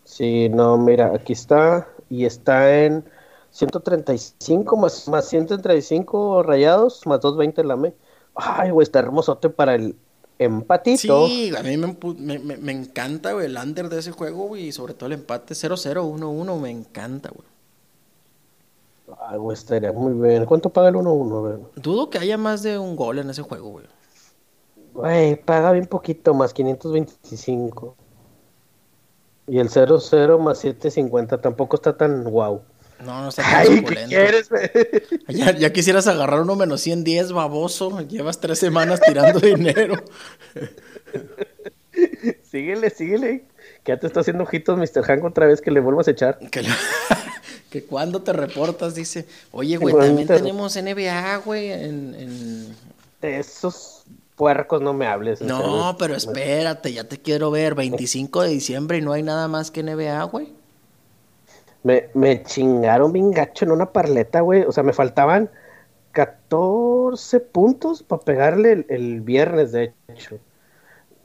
[0.06, 3.04] Sí, no, mira, aquí está y está en
[3.52, 7.94] 135 más, más 135 Rayados más 220 la me.
[8.34, 9.96] Ay, güey, está hermosote para el
[10.40, 11.28] empatito.
[11.28, 11.96] Sí, a mí me,
[12.40, 15.54] me, me encanta, güey, el under de ese juego, güey, y sobre todo el empate
[15.54, 17.48] 0-0, 1-1, me encanta, güey.
[19.20, 20.46] Ay, güey, estaría muy bien.
[20.46, 23.86] ¿Cuánto paga el 1-1, Dudo que haya más de un gol en ese juego, güey.
[24.94, 27.96] Güey, paga bien poquito, más 525.
[29.48, 32.62] Y el 0-0 más 750 tampoco está tan guau.
[33.04, 34.50] No, no está tan Ay, ¿qué quieres,
[35.28, 38.02] ya, ya, quisieras agarrar uno menos 110, baboso.
[38.08, 40.04] Llevas tres semanas tirando dinero.
[42.50, 43.44] síguele, síguele.
[43.84, 45.04] Que ya te está haciendo ojitos Mr.
[45.04, 46.40] Hank otra vez que le vuelvas a echar.
[46.40, 46.66] Que,
[47.70, 49.28] que cuando te reportas, dice.
[49.52, 52.76] Oye, güey, también tenemos NBA, güey, en, en...
[53.22, 54.04] De esos
[54.36, 55.42] puercos no me hables.
[55.42, 57.76] No, pero espérate, ya te quiero ver.
[57.76, 60.54] 25 de diciembre y no hay nada más que NBA, güey.
[61.84, 64.64] Me, me chingaron bien gacho en una parleta, güey.
[64.64, 65.50] O sea, me faltaban
[66.18, 70.40] 14 puntos para pegarle el, viernes, de hecho.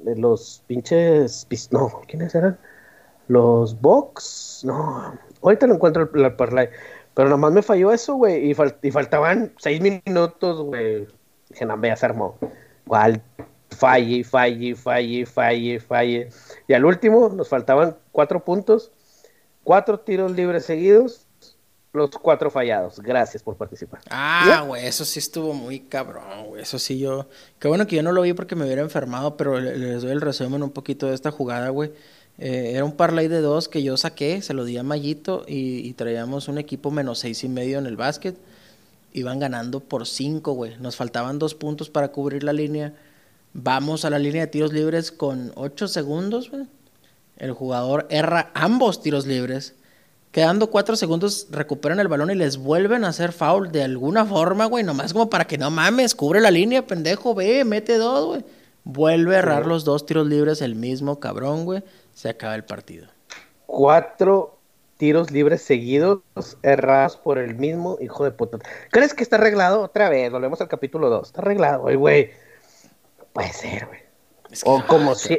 [0.05, 1.47] Los pinches.
[1.71, 2.59] No, ¿quiénes eran?
[3.29, 4.63] Los Box.
[4.67, 6.69] No, ahorita lo encuentro el, parlay.
[7.15, 8.51] Pero nomás me falló eso, güey.
[8.51, 8.55] Y,
[8.91, 11.07] faltaban 6 minutos, güey.
[11.49, 12.37] Dije, no, se armó.
[12.85, 13.23] Igual,
[13.71, 16.29] falle, falle, falle, falle, falle.
[16.69, 18.93] Y al último nos faltaban 4 puntos
[19.65, 21.27] Cuatro tiros libres seguidos,
[21.93, 22.99] los cuatro fallados.
[23.01, 24.01] Gracias por participar.
[24.11, 26.63] Ah, güey, eso sí estuvo muy cabrón, güey.
[26.63, 27.29] Eso sí yo...
[27.59, 30.21] Qué bueno que yo no lo vi porque me hubiera enfermado, pero les doy el
[30.21, 31.93] resumen un poquito de esta jugada, güey.
[32.39, 35.93] Eh, era un parlay de dos que yo saqué, se lo di a Mayito y,
[35.93, 38.37] traíamos un equipo menos seis y medio en el básquet.
[39.13, 40.77] Iban ganando por cinco, güey.
[40.79, 42.95] Nos faltaban dos puntos para cubrir la línea.
[43.53, 46.67] Vamos a la línea de tiros libres con ocho segundos, güey
[47.37, 49.75] el jugador erra ambos tiros libres.
[50.31, 54.65] Quedando cuatro segundos, recuperan el balón y les vuelven a hacer foul de alguna forma,
[54.65, 54.83] güey.
[54.83, 58.45] Nomás como para que no mames, cubre la línea, pendejo, ve, mete dos, güey.
[58.85, 61.83] Vuelve a errar los dos tiros libres el mismo cabrón, güey.
[62.15, 63.09] Se acaba el partido.
[63.67, 64.59] Cuatro
[64.97, 66.21] tiros libres seguidos,
[66.63, 68.59] errados por el mismo hijo de puta.
[68.91, 69.83] ¿Crees que está arreglado?
[69.83, 71.27] Otra vez, volvemos al capítulo 2.
[71.27, 72.31] Está arreglado, güey, güey.
[73.33, 74.01] puede ser, güey.
[74.65, 75.39] o como si...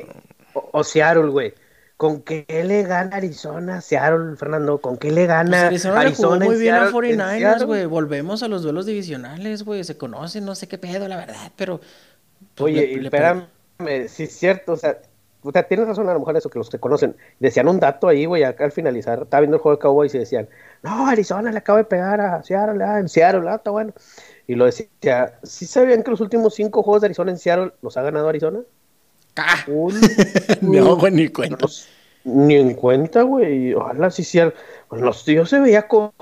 [0.53, 1.62] o Seattle, güey
[2.04, 4.78] ¿Con qué le gana Arizona Seattle, Fernando?
[4.80, 7.86] ¿Con qué le gana pues Arizona, muy bien a 49ers, güey.
[7.86, 9.86] Volvemos a los duelos divisionales, güey.
[9.86, 11.80] Se conocen, no sé qué pedo, la verdad, pero...
[12.56, 13.46] Pues, Oye, espérame,
[14.10, 14.98] sí es cierto, o sea,
[15.44, 17.16] o sea, tienes razón a lo mejor eso que los que conocen.
[17.39, 20.20] Decían un dato ahí, güey, acá al finalizar, estaba viendo el juego de Cowboys y
[20.20, 20.50] decían,
[20.82, 23.94] no, Arizona le acaba de pegar a Seattle, ah, en Seattle, ah, está bueno.
[24.46, 27.96] Y lo decía, ¿sí sabían que los últimos cinco juegos de Arizona en Seattle los
[27.96, 28.60] ha ganado Arizona?
[29.36, 29.65] ¡Ah!
[30.62, 31.65] no, güey, ni cuenta.
[32.24, 33.74] ni en cuenta, güey.
[33.74, 34.54] Ojalá sí sea.
[34.88, 36.13] Pues los tíos se veía como.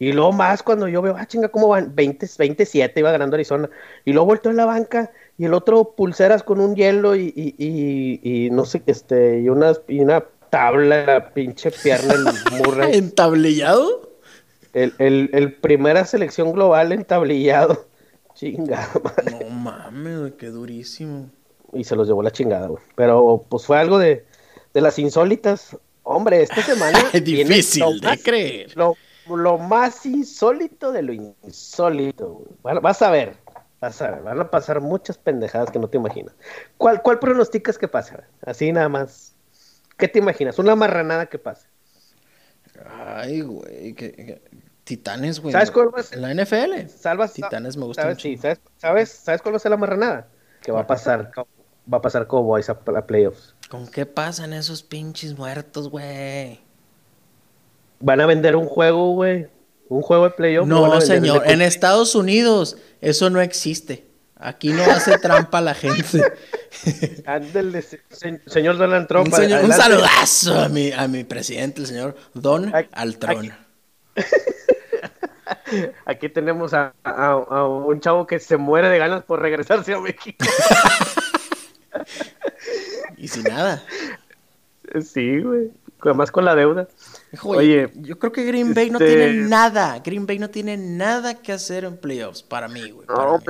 [0.00, 1.94] Y luego más cuando yo veo, ah, chinga, ¿cómo van?
[1.94, 3.68] 20, 27 iba ganando Arizona.
[4.04, 7.54] Y luego vuelto en la banca y el otro pulseras con un hielo y, y,
[7.58, 14.12] y, y no sé, este, y una, y una tabla, la pinche pierna el ¿Entablillado?
[14.72, 17.86] El, el, el primera selección global entablillado.
[18.34, 19.44] Chinga, madre.
[19.44, 21.28] No mames, qué durísimo
[21.72, 22.82] y se los llevó la chingada, güey.
[22.94, 24.24] Pero pues fue algo de,
[24.74, 25.76] de las insólitas.
[26.02, 26.98] Hombre, esta semana.
[27.12, 28.76] Es difícil de creer.
[28.76, 28.96] Lo,
[29.28, 32.80] lo, más insólito de lo insólito, güey.
[32.80, 33.36] vas a ver.
[33.80, 36.34] Vas a ver, van a pasar muchas pendejadas que no te imaginas.
[36.78, 38.24] ¿Cuál, cuál pronosticas que pasa?
[38.44, 39.34] Así nada más.
[39.96, 40.58] ¿Qué te imaginas?
[40.58, 41.68] Una marranada que pase.
[42.96, 43.94] Ay, güey.
[43.94, 44.40] Que,
[44.82, 45.52] Titanes, güey.
[45.52, 46.18] ¿Sabes cuál va a ser?
[46.18, 46.88] La NFL.
[46.88, 48.22] Salvas, Titanes me gusta ¿sabes, mucho.
[48.22, 50.28] Sí, ¿sabes, ¿sabes, ¿Sabes cuál va a ser la marranada?
[50.62, 51.30] Que va a pasar
[51.92, 53.54] va a pasar Cowboys a, a playoffs.
[53.68, 56.60] ¿Con qué pasan esos pinches muertos, güey?
[58.00, 59.48] Van a vender un juego, güey.
[59.88, 60.68] Un juego de playoffs.
[60.68, 61.42] No, señor.
[61.46, 64.06] En Estados Unidos eso no existe.
[64.40, 66.22] Aquí no hace trampa la gente.
[67.26, 67.84] Ándale,
[68.46, 69.34] señor Donald Trump.
[69.34, 73.52] Un, un, saludazo a mi, a mi presidente, el señor Don Altrón.
[76.06, 76.92] Aquí tenemos a,
[77.66, 80.44] un chavo que se muere de ganas por regresarse a México.
[83.16, 83.82] y sin nada.
[85.02, 85.70] Sí, güey.
[86.00, 86.88] Además con la deuda.
[87.42, 89.98] Oye, yo creo que Green Bay no tiene este nada.
[89.98, 93.06] Green Bay no tiene nada que hacer en playoffs para mí, güey.
[93.08, 93.40] No,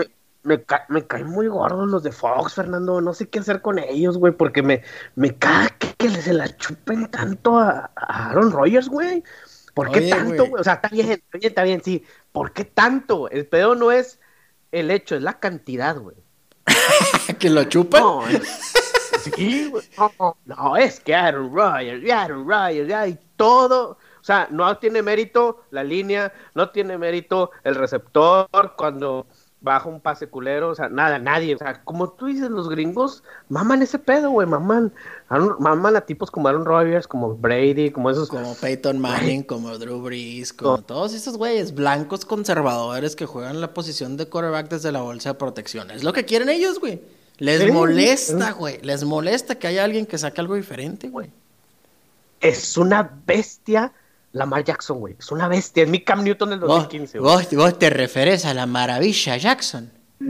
[0.45, 3.01] Me, caen muy gordos los de Fox, Fernando.
[3.01, 4.83] No sé qué hacer con ellos, güey, porque me,
[5.15, 5.69] me cae
[5.99, 9.23] que, se la chupen tanto a, Aaron Rodgers, güey.
[9.75, 10.61] ¿Por qué tanto, güey?
[10.61, 12.03] O sea, está bien, está bien, sí.
[12.33, 13.29] ¿Por qué tanto?
[13.29, 14.19] El pedo no es
[14.73, 16.17] el hecho, es la cantidad, güey.
[17.39, 18.03] ¿Que lo chupan?
[18.03, 18.23] No,
[19.23, 19.73] sí.
[20.45, 23.99] No, es que Aaron Rodgers, Aaron Rodgers, ya, y todo.
[24.21, 29.27] O sea, no tiene mérito la línea, no tiene mérito el receptor cuando
[29.61, 33.25] baja un pase culero, o sea, nada, nadie, o sea, como tú dices, los gringos
[33.49, 34.93] maman ese pedo, güey, maman,
[35.59, 38.29] maman a tipos como Aaron Rodgers, como Brady, como esos.
[38.29, 43.75] Como Peyton Manning, como Drew Brees, como todos esos güeyes blancos conservadores que juegan la
[43.75, 45.91] posición de quarterback desde la bolsa de protección.
[45.91, 47.03] Es lo que quieren ellos, güey.
[47.39, 51.31] Les molesta, güey, les molesta que haya alguien que saque algo diferente, güey.
[52.41, 53.93] Es una bestia
[54.33, 55.17] Lamar Jackson, güey.
[55.19, 55.85] Es una bestia.
[55.85, 57.47] Es mi Cam Newton del 2015, güey.
[57.57, 59.91] Vos, te refieres a la maravilla Jackson.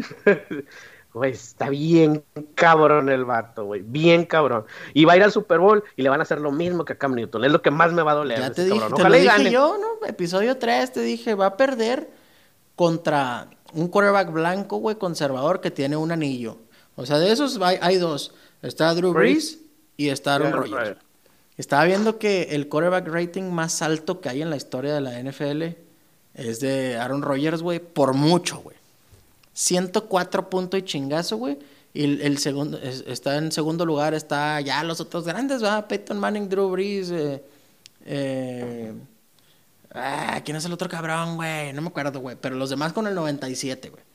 [1.15, 2.23] Güey, está bien
[2.55, 3.83] cabrón el vato, güey.
[3.83, 4.67] Bien cabrón.
[4.93, 6.93] Y va a ir al Super Bowl y le van a hacer lo mismo que
[6.93, 7.45] a Cam Newton.
[7.45, 8.39] Es lo que más me va a doler.
[8.39, 10.07] Ya te dije, te lo dije yo, ¿no?
[10.07, 12.11] Episodio 3 te dije, va a perder
[12.77, 16.59] contra un quarterback blanco, güey, conservador que tiene un anillo.
[16.99, 18.33] O sea, de esos hay, dos.
[18.61, 19.61] Está Drew Brees
[19.97, 20.99] y está Aaron Rodgers.
[21.57, 25.23] Estaba viendo que el quarterback rating más alto que hay en la historia de la
[25.23, 25.63] NFL
[26.35, 28.77] es de Aaron Rodgers, güey, por mucho, güey.
[29.53, 31.59] 104 puntos y chingazo, güey.
[31.95, 36.49] Y el, segundo, está en segundo lugar, está ya los otros grandes, va, Peyton Manning,
[36.49, 37.43] Drew Brees, eh,
[38.07, 38.93] eh,
[39.95, 41.73] ah, ¿quién es el otro cabrón, güey?
[41.73, 44.08] No me acuerdo, güey, pero los demás con el 97, güey.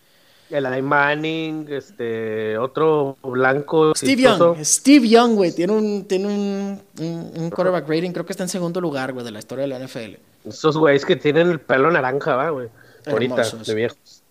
[0.50, 3.94] El Manning, este, otro blanco.
[3.96, 8.44] Steve Young, Steve Young, güey, tiene un, tiene un, un, quarterback rating, creo que está
[8.44, 10.16] en segundo lugar, güey, de la historia de la NFL.
[10.48, 12.70] Esos güeyes que tienen el pelo naranja, va, güey.
[13.06, 14.24] Ahorita, de viejos.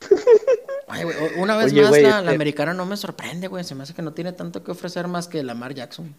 [0.88, 3.62] Ay, güey, una vez más la, la, este americana no me sorprende, güey.
[3.62, 6.14] Se me hace que no tiene tanto que ofrecer más que Lamar Jackson.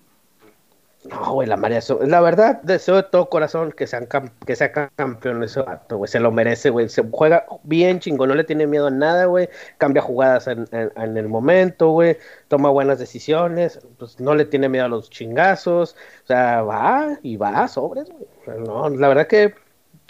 [1.04, 4.08] No, güey, la María, la verdad, deseo de todo corazón que, sean
[4.46, 8.36] que sea campeón ese vato, güey, se lo merece, güey, se juega bien chingón, no
[8.36, 12.18] le tiene miedo a nada, güey, cambia jugadas en, el momento, güey,
[12.50, 17.36] toma buenas decisiones, pues no le tiene miedo a los chingazos, o sea, va y
[17.36, 18.60] va sobres, güey.
[18.60, 19.56] No, la verdad que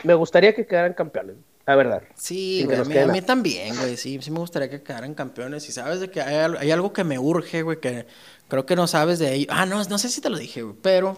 [0.03, 2.03] me gustaría que quedaran campeones, la verdad.
[2.15, 6.01] Sí, güey, a, mí, también, güey, sí, sí me gustaría que quedaran campeones, y sabes
[6.01, 8.07] de que hay, hay algo que me urge, güey, que
[8.51, 9.47] Creo que no sabes de ello.
[9.49, 11.15] Ah, no, no sé si te lo dije, pero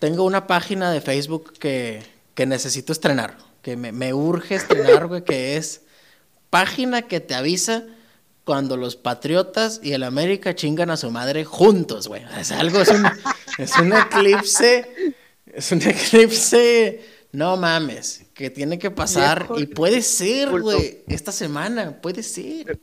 [0.00, 2.02] tengo una página de Facebook que,
[2.34, 5.82] que necesito estrenar, que me, me urge estrenar, güey, que es
[6.50, 7.84] página que te avisa
[8.42, 12.24] cuando los Patriotas y el América chingan a su madre juntos, güey.
[12.36, 13.06] Es algo, es un,
[13.58, 15.14] es un eclipse,
[15.46, 22.00] es un eclipse, no mames, que tiene que pasar y puede ser, güey, esta semana,
[22.02, 22.80] puede ser.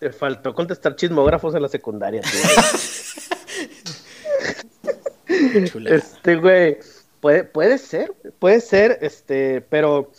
[0.00, 2.22] Te faltó contestar chismógrafos en la secundaria.
[5.86, 6.78] este, güey,
[7.20, 10.10] puede, puede ser, puede ser, este, pero,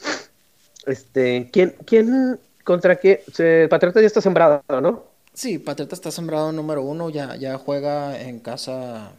[0.86, 3.24] este, ¿quién, quién, contra qué?
[3.72, 5.06] Patriota ya está sembrado, ¿no?
[5.34, 9.14] Sí, Patriota está sembrado número uno, ya, ya juega en casa.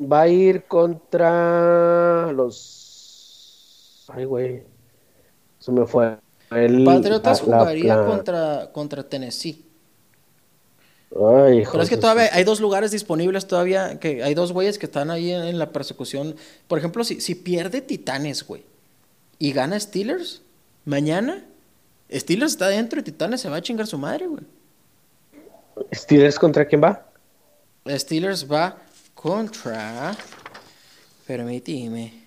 [0.00, 4.06] Va a ir contra los...
[4.08, 4.62] Ay, güey.
[5.58, 6.16] Se me fue.
[6.50, 9.67] El, Patriotas jugaría contra, contra Tennessee.
[11.10, 15.10] Pero es que todavía hay dos lugares disponibles todavía, que hay dos güeyes que están
[15.10, 16.36] ahí en, la persecución.
[16.66, 18.64] Por ejemplo, si, si pierde Titanes, güey,
[19.38, 20.42] y gana Steelers,
[20.84, 21.44] mañana,
[22.12, 24.42] Steelers está dentro y Titanes se va a chingar su madre, güey.
[25.94, 27.06] ¿Steelers contra quién va?
[27.88, 28.78] Steelers va
[29.14, 30.16] contra...
[31.26, 32.24] Permíteme.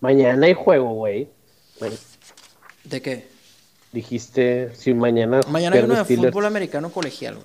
[0.00, 1.28] Mañana hay juego, güey.
[2.84, 3.35] ¿De qué?
[3.96, 5.40] Dijiste, si mañana.
[5.48, 7.38] Mañana hay uno de fútbol americano colegial,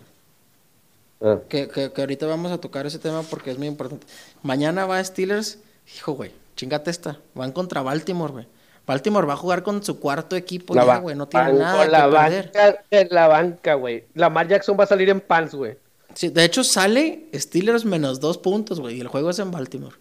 [1.22, 1.38] ah.
[1.48, 4.06] Que, que, que, ahorita vamos a tocar ese tema porque es muy importante.
[4.44, 5.60] Mañana va Steelers,
[5.96, 7.20] hijo, güey, chingate esta.
[7.36, 8.48] Van contra Baltimore, güey.
[8.86, 11.16] Baltimore va a jugar con su cuarto equipo ya, güey.
[11.16, 13.12] No tiene nada la que banca, perder.
[13.14, 14.04] la banca, güey.
[14.14, 15.78] Lamar Jackson va a salir en pants, güey.
[16.16, 18.98] Sí, de hecho sale Steelers menos dos puntos, güey.
[18.98, 19.96] Y el juego es en Baltimore.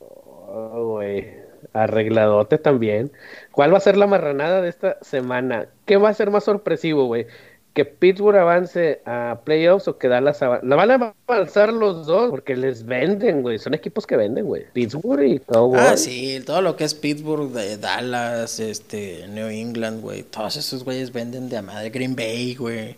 [0.00, 1.39] Oh, güey.
[1.72, 3.12] Arregladote también.
[3.52, 5.68] ¿Cuál va a ser la marranada de esta semana?
[5.86, 7.26] ¿Qué va a ser más sorpresivo, güey?
[7.74, 10.66] que Pittsburgh avance a playoffs o que Dallas avance.
[10.66, 13.58] No van a avanzar los dos porque les venden, güey.
[13.58, 14.66] Son equipos que venden, güey.
[14.72, 15.80] Pittsburgh y Cowboys.
[15.80, 20.24] Ah, sí, todo lo que es Pittsburgh, de Dallas, este, New England, güey.
[20.24, 21.90] Todos esos güeyes venden de a madre.
[21.90, 22.96] Green Bay, güey.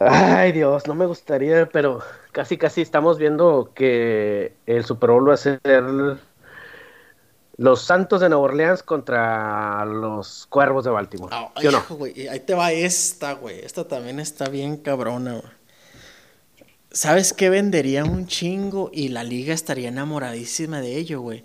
[0.00, 2.00] Ay, Dios, no me gustaría, pero
[2.32, 5.60] casi, casi estamos viendo que el Super Bowl va a ser
[7.56, 11.34] los Santos de Nueva Orleans contra los Cuervos de Baltimore.
[11.34, 11.78] Ah, ¿Sí o no?
[11.78, 13.60] hijo, güey, Ahí te va esta, güey.
[13.60, 15.52] Esta también está bien cabrona, güey.
[16.90, 18.90] ¿Sabes qué vendería un chingo?
[18.92, 21.44] Y la liga estaría enamoradísima de ello, güey.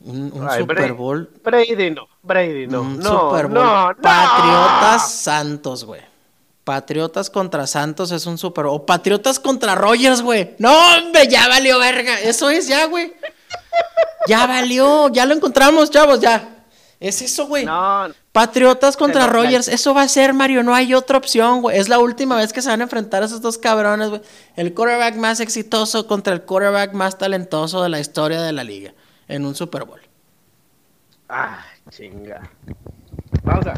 [0.00, 1.30] Un, un Ay, Super Brady- Bowl.
[1.42, 2.80] Brady no, Brady no.
[2.82, 3.54] un no, Super Bowl.
[3.54, 3.96] no, no.
[4.00, 6.02] Patriotas Santos, güey.
[6.64, 8.74] Patriotas contra Santos es un Super Bowl.
[8.76, 10.54] O Patriotas contra Rogers, güey.
[10.58, 12.20] No, hombre, ya valió verga.
[12.20, 13.12] Eso es ya, güey.
[14.26, 15.08] Ya valió.
[15.08, 16.60] Ya lo encontramos, chavos, ya.
[17.00, 17.64] Es eso, güey.
[17.64, 21.78] No, Patriotas contra no, Rogers, eso va a ser, Mario, no hay otra opción, güey.
[21.78, 24.20] Es la última vez que se van a enfrentar a esos dos cabrones, güey.
[24.54, 28.92] El quarterback más exitoso contra el quarterback más talentoso de la historia de la liga
[29.28, 30.00] en un Super Bowl.
[31.28, 32.50] Ah, chinga.
[33.42, 33.74] Pausa.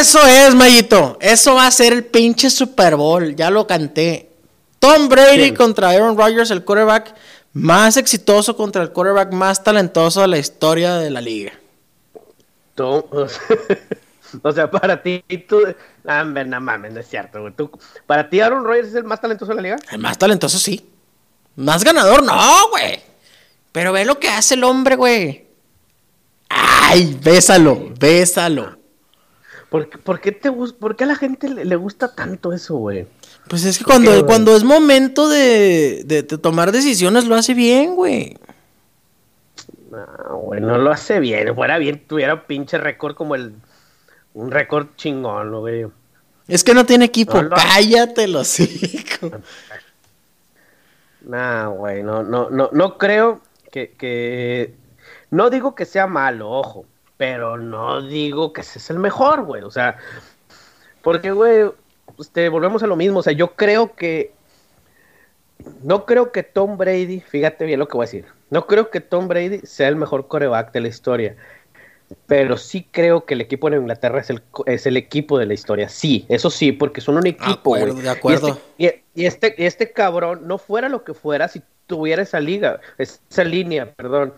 [0.00, 1.18] Eso es, Mayito.
[1.20, 3.36] Eso va a ser el pinche Super Bowl.
[3.36, 4.30] Ya lo canté.
[4.78, 7.14] Tom Brady contra Aaron Rodgers, el quarterback
[7.52, 11.52] más exitoso contra el quarterback más talentoso de la historia de la liga.
[12.74, 13.04] Tú,
[14.42, 15.60] o sea, para ti, tú.
[16.06, 17.52] Ah, no mames, no es cierto, güey.
[17.52, 17.70] Tú-
[18.06, 19.76] Para ti, Aaron Rodgers es el más talentoso de la liga.
[19.92, 20.88] El más talentoso, sí.
[21.56, 23.00] Más ganador, no, güey.
[23.70, 25.44] Pero ve lo que hace el hombre, güey.
[26.48, 28.79] Ay, bésalo, bésalo.
[29.70, 32.74] ¿Por, qué- por qué te por qué a la gente le, le gusta tanto eso,
[32.76, 33.06] güey?
[33.48, 37.36] Pues es que ¿Por qué, cuando, cuando es momento de, de- de tomar decisiones lo
[37.36, 38.36] hace bien, güey.
[39.90, 41.54] No, güey, no lo hace bien.
[41.54, 43.54] Fuera bien, tuviera un pinche récord como el.
[44.34, 45.86] Un récord chingón, güey.
[46.46, 47.40] Es que no tiene equipo.
[47.42, 47.50] No.
[47.50, 49.30] Cállate, los hocico.
[51.22, 53.40] No, güey, no, no, no, no creo
[53.70, 54.74] que, que.
[55.30, 56.86] No digo que sea malo, ojo.
[57.20, 59.62] Pero no digo que ese es el mejor, güey.
[59.62, 59.98] O sea.
[61.02, 61.70] Porque, güey,
[62.18, 63.18] este, volvemos a lo mismo.
[63.18, 64.32] O sea, yo creo que.
[65.82, 68.24] No creo que Tom Brady, fíjate bien lo que voy a decir.
[68.48, 71.36] No creo que Tom Brady sea el mejor coreback de la historia.
[72.24, 75.52] Pero sí creo que el equipo de Inglaterra es el, es el equipo de la
[75.52, 75.90] historia.
[75.90, 78.00] Sí, eso sí, porque son un equipo, güey.
[78.00, 78.58] de acuerdo.
[78.78, 82.22] Y este, y, y este, y este cabrón no fuera lo que fuera si tuviera
[82.22, 84.32] esa liga, esa línea, perdón.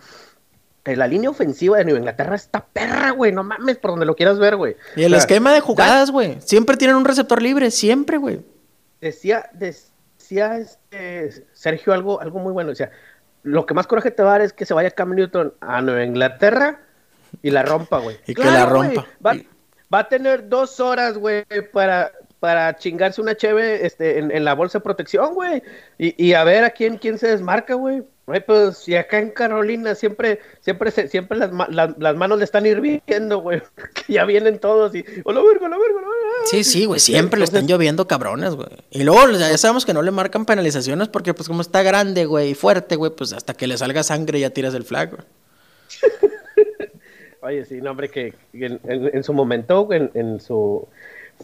[0.85, 3.31] La línea ofensiva de Nueva Inglaterra está perra, güey.
[3.33, 4.77] No mames, por donde lo quieras ver, güey.
[4.97, 6.41] Y el O sea, esquema de jugadas, güey.
[6.41, 8.41] Siempre tienen un receptor libre, siempre, güey.
[9.01, 12.71] decía, decía este Sergio algo, algo muy bueno.
[12.71, 12.91] Decía,
[13.45, 15.81] lo que más coraje te va a dar es que se vaya Cam Newton a
[15.83, 16.81] Nueva Inglaterra
[17.43, 18.17] y la rompa, güey.
[18.27, 19.07] Y que la rompa.
[19.25, 19.49] Va, Y-
[19.93, 22.11] va a tener dos horas, güey, para,
[22.41, 25.63] para chingarse una cheve este, en, en la bolsa de protección, güey.
[25.99, 28.03] Y, y a ver a quién, quién se desmarca, güey.
[28.25, 32.39] Güey, pues, y acá en Carolina siempre, siempre, se- siempre las, ma- las, las manos
[32.39, 33.61] le están hirviendo, güey.
[34.07, 36.33] Que ya vienen todos y, hola, verga, la verga, la verga.
[36.47, 37.01] Sí, sí, güey.
[37.01, 38.69] Siempre le están Entonces- lloviendo cabrones, güey.
[38.91, 42.51] Y luego ya sabemos que no le marcan penalizaciones porque, pues, como está grande, güey,
[42.51, 45.23] y fuerte, güey, pues hasta que le salga sangre ya tiras el flag, güey.
[47.43, 50.87] Oye, sí, no, hombre, que en, en- en su momento, en, en su...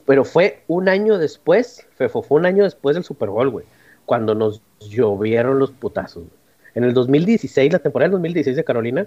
[0.07, 3.67] Pero fue un año después, Fefo, fue un año después del Super Bowl, güey,
[4.07, 6.23] cuando nos llovieron los putazos.
[6.25, 6.38] güey.
[6.79, 9.07] En el 2016, la temporada del 2016 de Carolina,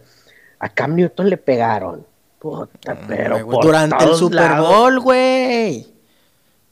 [0.60, 2.06] a Cam Newton le pegaron.
[2.40, 4.68] Puta, pero Güey, por Durante el Super lados.
[4.70, 5.88] Bowl, güey.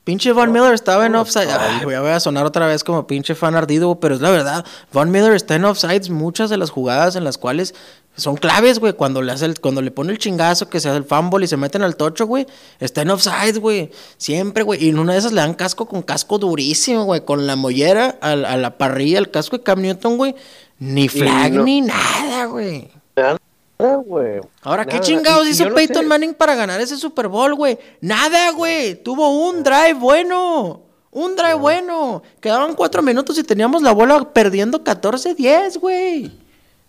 [0.04, 1.50] Pinche Von Miller estaba en offside.
[1.52, 4.66] Ay, voy a sonar otra vez como pinche fan ardido, pero es la verdad.
[4.92, 7.76] Von Miller está en offsides muchas de las jugadas en las cuales
[8.16, 8.94] son claves, güey.
[8.94, 11.48] Cuando le hace el- cuando le pone el chingazo, que se hace el fumble y
[11.48, 12.48] se meten al tocho, güey.
[12.80, 13.92] Está en offsides, güey.
[14.18, 14.84] Siempre, güey.
[14.84, 17.22] Y en una de esas le dan casco con casco durísimo, güey.
[17.22, 20.34] Con la mollera a, a la parrilla, el casco de Cam Newton, güey.
[20.80, 22.90] Ni flag no- ni nada, güey.
[23.16, 24.40] Nada, güey.
[24.62, 26.08] Ahora, ¿qué chingados Y- hizo no Peyton sé.
[26.08, 27.78] Manning para ganar ese Super Bowl, güey?
[28.02, 28.96] Nada, güey.
[29.04, 30.82] Tuvo un drive bueno.
[31.12, 32.22] Un drive bueno.
[32.40, 36.32] Quedaban cuatro minutos y teníamos la bola perdiendo 14-10, güey.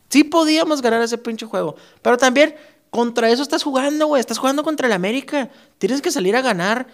[0.09, 1.77] Sí podíamos ganar ese pinche juego.
[2.03, 2.55] Pero también,
[2.91, 4.21] contra eso estás jugando, güey.
[4.21, 5.49] Estás jugando contra el América.
[5.79, 6.87] Tienes que salir a ganar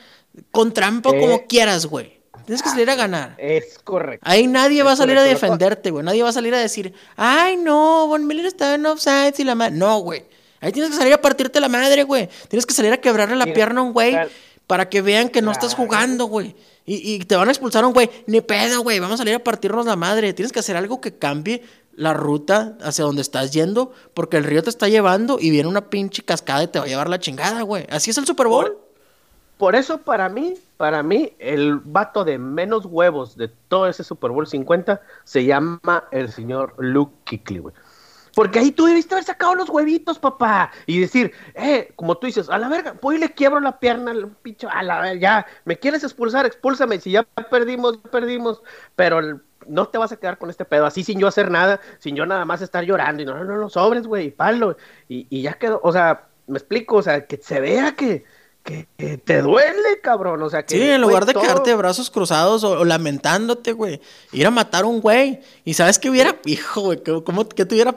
[0.51, 1.21] con trampa Eh.
[1.21, 2.16] como quieras, güey.
[2.45, 3.35] Tienes que salir a ganar.
[3.39, 4.25] Es correcto.
[4.29, 6.05] Ahí nadie va a salir a correcto, defenderte, güey.
[6.05, 9.55] Nadie va a salir a decir, ay, no, Von Miller estaba en offside y la
[9.55, 9.77] madre.
[9.77, 10.25] No, güey.
[10.61, 12.29] Ahí tienes que salir a partirte la madre, güey.
[12.49, 14.17] Tienes que salir a quebrarle la Mira, pierna a un güey
[14.67, 16.57] para que vean que no estás jugando, güey.
[16.85, 18.11] Y, y te van a expulsar a un güey.
[18.27, 18.99] Ni pedo, güey.
[19.01, 20.33] Vamos a salir a partirnos la madre.
[20.33, 21.63] Tienes que hacer algo que cambie
[21.97, 25.89] la ruta hacia donde estás yendo, porque el río te está llevando y viene una
[25.89, 27.87] pinche cascada y te va a llevar la chingada, güey.
[27.91, 28.79] Así es el Super Bowl.
[29.59, 34.31] Por eso para mí, para mí, el vato de menos huevos de todo ese Super
[34.31, 37.75] Bowl 50 se llama el señor Luke Kuechly, güey.
[38.35, 40.71] Porque ahí tú debiste haber sacado los huevitos, papá.
[40.85, 44.11] Y decir, eh, como tú dices, a la verga, voy y le quiebro la pierna
[44.11, 47.01] al pincho, a la verga, ya, me quieres expulsar, expúlsame.
[47.01, 48.61] Si ya perdimos, perdimos.
[48.95, 52.15] Pero no te vas a quedar con este pedo así sin yo hacer nada, sin
[52.15, 53.23] yo nada más estar llorando.
[53.23, 54.77] Y no, no, no, no sobres, güey, palo.
[55.09, 58.25] Y, y ya quedó, o sea, me explico, o sea, que se vea que
[58.67, 60.43] que, te duele, cabrón.
[60.43, 60.77] O sea, que.
[60.77, 64.01] Sí, en lugar de quedarte de brazos cruzados o, lamentándote, güey.
[64.33, 65.41] Ir a matar a un güey.
[65.65, 66.39] Y sabes qué hubiera.
[66.45, 67.03] Hijo, güey.
[67.25, 67.95] ¿Cómo que tuviera.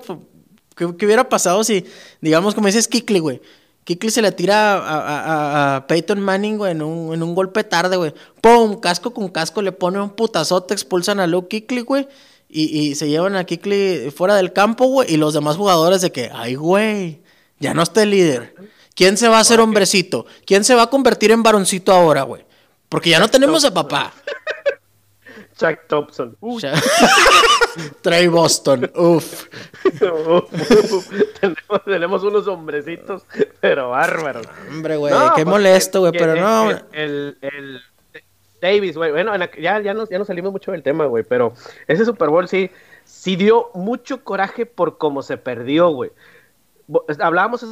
[0.76, 1.86] ¿Qué, hubiera pasado si,
[2.22, 3.42] digamos, como dices Kikli, güey?
[3.84, 8.14] Kikli se le tira a, Peyton Manning, güey, en un, en un golpe tarde, güey.
[8.40, 8.80] ¡Pum!
[8.80, 12.08] Casco con casco, le pone un putazote, expulsan a Luke Kikli, güey.
[12.48, 15.12] Y, y, se llevan a Kikli fuera del campo, güey.
[15.14, 17.22] Y los demás jugadores de que, ay, güey,
[17.60, 18.56] ya no está el líder.
[19.00, 20.26] ¿Quién se va a hacer hombrecito?
[20.46, 22.44] ¿Quién se va a convertir en varoncito ahora, güey?
[22.90, 24.12] Porque ya no tenemos a papá.
[25.58, 26.36] Chuck Thompson.
[28.02, 28.92] Trey Boston.
[28.94, 29.46] Uf.
[31.86, 33.24] tenemos, unos hombrecitos,
[33.62, 34.46] pero bárbaros.
[34.70, 36.70] Hombre, güey, qué molesto, güey, pero no.
[36.92, 37.80] El, el,
[38.62, 41.54] Davis, güey, bueno, ya, ya, nos, ya nos salimos mucho del tema, güey, pero
[41.88, 42.70] ese Super Bowl sí,
[43.06, 46.12] sí dio mucho coraje por cómo se perdió, güey
[47.20, 47.66] hablábamos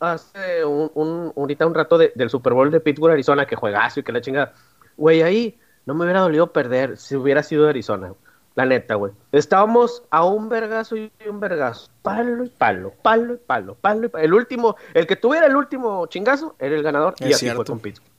[0.00, 4.02] hace, un, un, ahorita un rato del Super Bowl de Pittsburgh, Arizona, que juegazo y
[4.02, 4.52] que la chingada.
[4.96, 8.12] Güey, ahí no me hubiera dolido perder si hubiera sido de Arizona.
[8.54, 9.12] La neta, güey.
[9.32, 11.88] Estábamos a un vergazo y un vergazo.
[12.02, 14.24] Palo y palo, palo y palo, palo y palo.
[14.24, 17.78] El último, el que tuviera el último chingazo era el ganador y así fue con
[17.78, 18.10] Pittsburgh.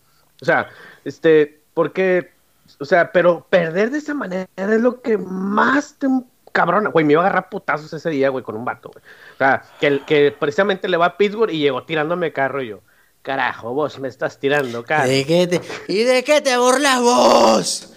[0.41, 0.69] O sea,
[1.03, 2.31] este, porque,
[2.79, 6.07] o sea, pero perder de esa manera es lo que más te
[6.51, 9.03] cabrón, güey, me iba a agarrar putazos ese día, güey, con un vato, güey.
[9.33, 12.81] O sea, que, que precisamente le va a Pittsburgh y llegó tirándome carro y yo.
[13.21, 15.05] Carajo, vos me estás tirando, cara.
[15.05, 15.61] ¿De qué te...
[15.87, 17.93] ¿Y de qué te burlas vos?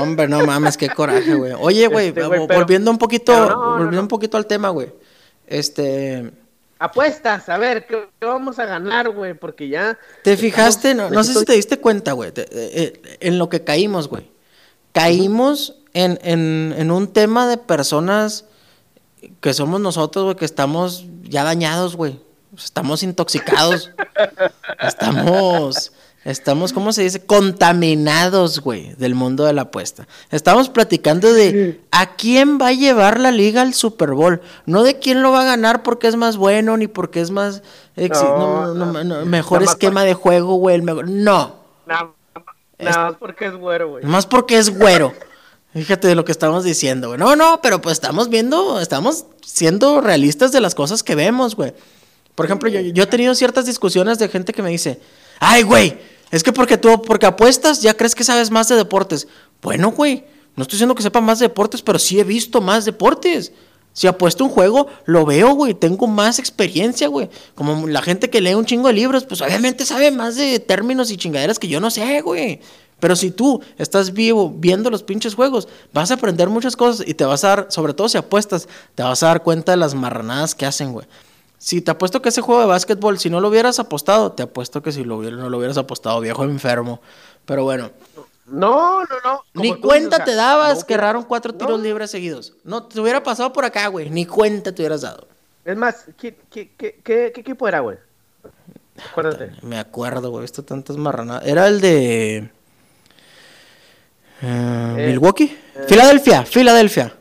[0.00, 1.52] hombre, no mames, qué coraje, güey.
[1.58, 4.92] Oye, güey, este, volviendo un poquito, volviendo un poquito al tema, güey.
[5.46, 6.30] Este.
[6.78, 9.34] Apuestas, a ver, ¿qué, vamos a ganar, güey?
[9.34, 9.98] Porque ya.
[10.22, 10.94] ¿Te fijaste?
[10.94, 14.30] No, no sé si te diste cuenta, güey, eh, en lo que caímos, güey.
[14.92, 18.46] Caímos en, en, en un tema de personas
[19.40, 22.20] que somos nosotros, güey, que estamos ya dañados, güey.
[22.56, 23.90] Estamos intoxicados.
[24.80, 25.92] estamos,
[26.24, 27.24] estamos, ¿cómo se dice?
[27.24, 30.06] Contaminados, güey, del mundo de la apuesta.
[30.30, 34.42] Estamos platicando de a quién va a llevar la liga al Super Bowl.
[34.66, 37.62] No de quién lo va a ganar porque es más bueno, ni porque es más...
[39.24, 40.80] mejor esquema de juego, güey.
[40.82, 41.56] No.
[41.86, 42.10] Nada
[43.06, 44.04] más porque es güero, güey.
[44.04, 45.14] Más porque es güero.
[45.74, 47.18] Fíjate de lo que estamos diciendo, güey.
[47.18, 51.72] No, no, pero pues estamos viendo, estamos siendo realistas de las cosas que vemos, güey.
[52.34, 55.00] Por ejemplo, yo, he tenido ciertas discusiones de gente que me dice,
[55.40, 55.98] ay, güey,
[56.30, 59.28] es que porque tú, porque apuestas, ya crees que sabes más de deportes.
[59.62, 60.24] Bueno, güey,
[60.56, 63.52] no estoy diciendo que sepa más de deportes, pero sí he visto más deportes.
[63.94, 67.28] Si apuesto un juego, lo veo, güey, tengo más experiencia, güey.
[67.54, 71.10] Como la gente que lee un chingo de libros, pues obviamente sabe más de términos
[71.10, 72.60] y chingaderas que yo no sé, güey.
[73.02, 77.14] Pero si tú estás vivo viendo los pinches juegos, vas a aprender muchas cosas y
[77.14, 79.96] te vas a dar, sobre todo si apuestas, te vas a dar cuenta de las
[79.96, 81.04] marranadas que hacen, güey.
[81.58, 84.84] Si te apuesto que ese juego de básquetbol, si no lo hubieras apostado, te apuesto
[84.84, 87.00] que si lo no lo hubieras apostado, viejo enfermo.
[87.44, 87.90] Pero bueno.
[88.46, 89.42] No, no, no.
[89.54, 92.52] Ni cuenta te dabas que erraron cuatro tiros libres seguidos.
[92.62, 94.10] No, te hubiera pasado por acá, güey.
[94.10, 95.26] Ni cuenta te hubieras dado.
[95.64, 97.98] Es más, ¿qué, qué, qué, qué equipo era, güey?
[99.10, 99.50] Acuérdate.
[99.62, 100.44] Me acuerdo, güey.
[100.44, 101.44] He tantas marranadas.
[101.44, 102.61] Era el de.
[104.42, 105.44] Eh, eh, Milwaukee.
[105.44, 105.84] Eh.
[105.88, 107.14] Filadelfia, Filadelfia.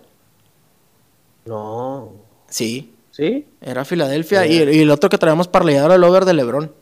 [1.46, 2.14] No.
[2.50, 2.96] Sí.
[3.12, 3.48] ¿Sí?
[3.62, 4.46] Era Filadelfia.
[4.46, 6.74] Y, el otro que traíamos parleado era el over de Lebron.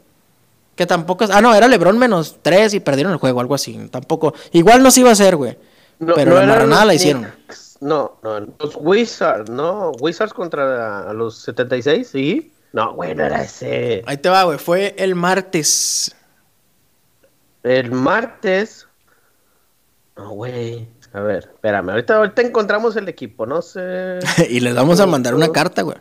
[0.76, 1.30] Que tampoco es.
[1.32, 3.90] Ah, no, era Lebron menos tres y perdieron el juego, algo así.
[3.92, 4.34] Tampoco.
[4.54, 5.58] Igual no se iba a hacer, güey.
[6.16, 7.28] pero la nada la hicieron.
[7.82, 9.92] No, no, los Wizards, no.
[10.00, 12.54] Wizards contra los 76, sí.
[12.72, 14.04] No, güey, no era ese.
[14.06, 14.58] Ahí te va, güey.
[14.58, 16.16] Fue el martes.
[17.64, 18.89] El martes
[20.20, 20.86] no, güey.
[21.13, 21.91] A ver, espérame.
[21.91, 24.20] Ahorita, ahorita encontramos el equipo, no sé.
[24.49, 25.97] y les vamos a mandar una carta, güey.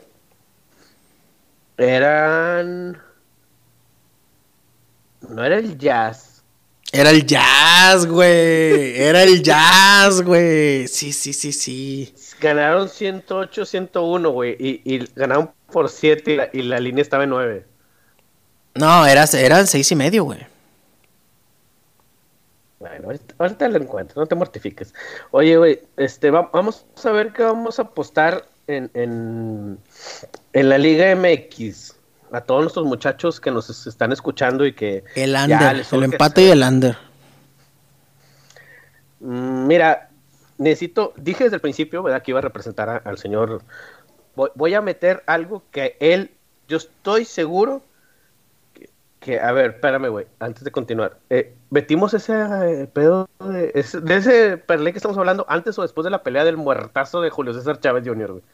[1.76, 3.00] Eran.
[5.28, 6.42] No era el jazz.
[6.90, 9.00] Era el jazz, güey.
[9.00, 10.88] Era el jazz, güey.
[10.88, 12.12] Sí, sí, sí, sí.
[12.40, 14.56] Ganaron 108, 101, güey.
[14.58, 17.66] Y, y ganaron por 7 y la, línea estaba en 9.
[18.74, 20.40] No, era, eran 6 y medio, güey.
[22.80, 23.08] Bueno,
[23.38, 24.94] ahorita, lo encuentro, no te mortifiques.
[25.32, 29.78] Oye, güey, este, vamos a ver qué vamos a apostar en, en,
[30.52, 31.96] en la Liga MX.
[32.30, 35.02] A todos nuestros muchachos que nos están escuchando y que...
[35.14, 36.96] El under, el empate y el under.
[39.20, 40.10] Mm, mira,
[40.58, 42.22] necesito, dije desde el principio, ¿verdad?
[42.22, 43.62] Que iba a representar al señor.
[44.34, 46.30] Voy, a meter algo que él,
[46.68, 47.82] yo estoy seguro
[49.20, 51.18] que, a ver, espérame, güey, antes de continuar.
[51.28, 55.82] Eh, ¿Metimos ese eh, pedo de ese, de ese perlé que estamos hablando antes o
[55.82, 58.44] después de la pelea del muertazo de Julio César Chávez Jr., güey?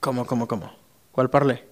[0.00, 0.72] ¿Cómo, cómo, cómo?
[1.12, 1.64] ¿Cuál parlé?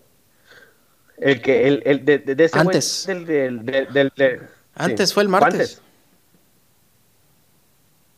[1.16, 3.06] El que, el, el de, de ese Antes.
[3.06, 4.42] del, del, del,
[4.74, 5.80] Antes fue el martes.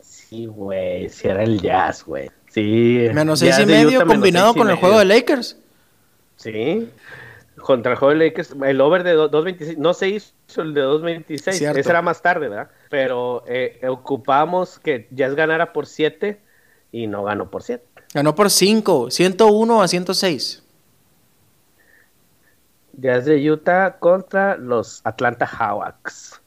[0.00, 1.10] Sí, güey.
[1.10, 2.30] Si era el jazz, güey.
[2.58, 3.08] Sí.
[3.14, 5.56] Menos seis y medio combinado con el juego de Lakers.
[6.36, 6.88] Sí.
[7.56, 11.76] Contra el juego de Lakers, el over de 2.26, no se hizo el de 2.26,
[11.76, 12.70] ese era más tarde, ¿verdad?
[12.88, 16.38] Pero eh, ocupamos que Jazz ganara por 7
[16.92, 17.84] y no ganó por 7.
[18.14, 20.62] Ganó por 5, 101 a 106.
[22.92, 26.40] Jazz de Utah contra los Atlanta Hawks.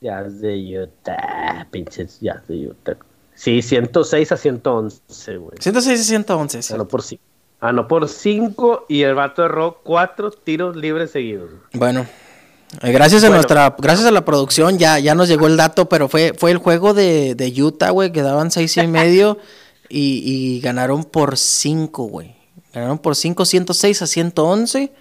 [0.00, 2.96] Jazz de Utah, pinches Jazz de Utah.
[3.40, 5.52] Sí, 106 a 111, güey.
[5.58, 6.72] 106 a 111, sí.
[6.74, 7.22] Ganó por 5.
[7.60, 11.48] Ah, no, por 5 y el vato erró 4 tiros libres seguidos.
[11.72, 12.06] Bueno,
[12.82, 16.06] eh, gracias a nuestra, gracias a la producción ya, ya nos llegó el dato, pero
[16.10, 19.38] fue, fue el juego de, de Utah, güey, que daban 6 y medio
[19.88, 22.36] y, y ganaron por 5, güey.
[22.74, 24.92] Ganaron por 5, 106 a 111.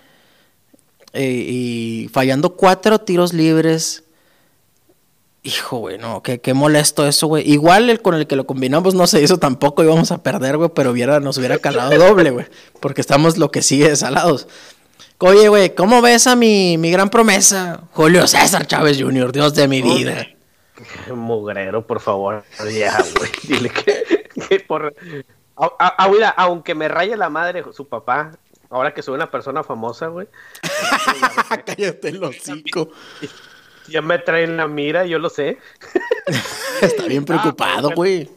[1.12, 4.04] Eh, y fallando cuatro tiros libres.
[5.42, 7.50] Hijo, güey, no, qué, qué molesto eso, güey.
[7.50, 10.70] Igual el con el que lo combinamos no se hizo tampoco, íbamos a perder, güey,
[10.76, 12.46] pero hubiera, nos hubiera calado doble, güey.
[12.82, 14.48] Porque estamos lo que sigue salados.
[15.20, 17.82] Oye, güey, ¿cómo ves a mi, mi gran promesa?
[17.94, 20.28] Julio César Chávez Jr., Dios de mi vida.
[21.14, 22.44] mugrero, por favor.
[22.74, 23.32] Ya, güey.
[23.44, 24.94] Dile que, por...
[26.36, 28.32] aunque me raye la madre su papá,
[28.70, 30.28] ahora que soy una persona famosa, güey.
[31.66, 32.90] Cállate el hocico.
[33.90, 35.58] Ya me traen la mira, yo lo sé.
[36.82, 38.30] Está bien preocupado, güey.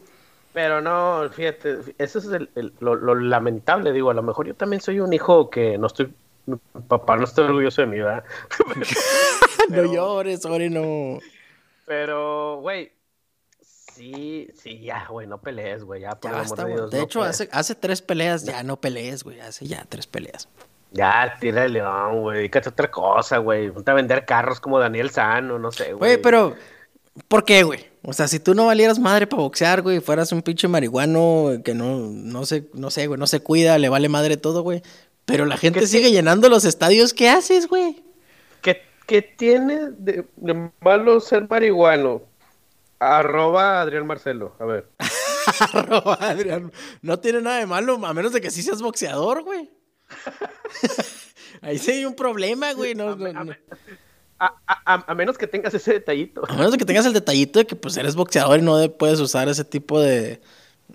[0.53, 2.49] pero no, fíjate, eso es
[2.81, 6.13] lo, lamentable, digo, a lo mejor yo también soy un hijo que no estoy,
[6.89, 8.25] papá no estoy orgulloso de mí, ¿verdad?
[9.69, 11.19] no llores, ahora no.
[11.87, 12.93] Pero, güey,
[13.95, 16.91] Sí, sí, ya, güey, no pelees, güey, ya, por amor de Dios.
[16.91, 20.49] De hecho, hace, hace tres peleas, ya no pelees, güey, hace ya tres peleas.
[20.93, 24.79] Ya, tira el león, güey, dedícate a otra cosa, güey, ponte a vender carros como
[24.79, 25.99] Daniel Sano, no sé, güey.
[25.99, 26.55] Güey, pero,
[27.29, 27.91] ¿por qué, güey?
[28.05, 31.73] O sea, si tú no valieras madre para boxear, güey, fueras un pinche marihuano que
[31.73, 34.83] no, no sé, no sé, güey, no se cuida, le vale madre todo, güey.
[35.25, 38.03] Pero la gente sigue llenando los estadios, ¿qué haces, güey?
[38.61, 40.27] ¿Qué, ¿Qué, tiene de
[40.81, 42.23] malo ser marihuano?
[42.99, 44.89] Arroba Adrián Marcelo, a ver.
[45.73, 46.71] Arroba Adrián.
[47.01, 49.71] No tiene nada de malo, a menos de que sí seas boxeador, güey.
[51.61, 52.95] Ahí sí hay un problema, güey.
[52.95, 53.17] No,
[54.39, 56.43] a, menos que tengas ese detallito.
[56.49, 59.49] A menos que tengas el detallito de que pues eres boxeador y no puedes usar
[59.49, 60.41] ese tipo de...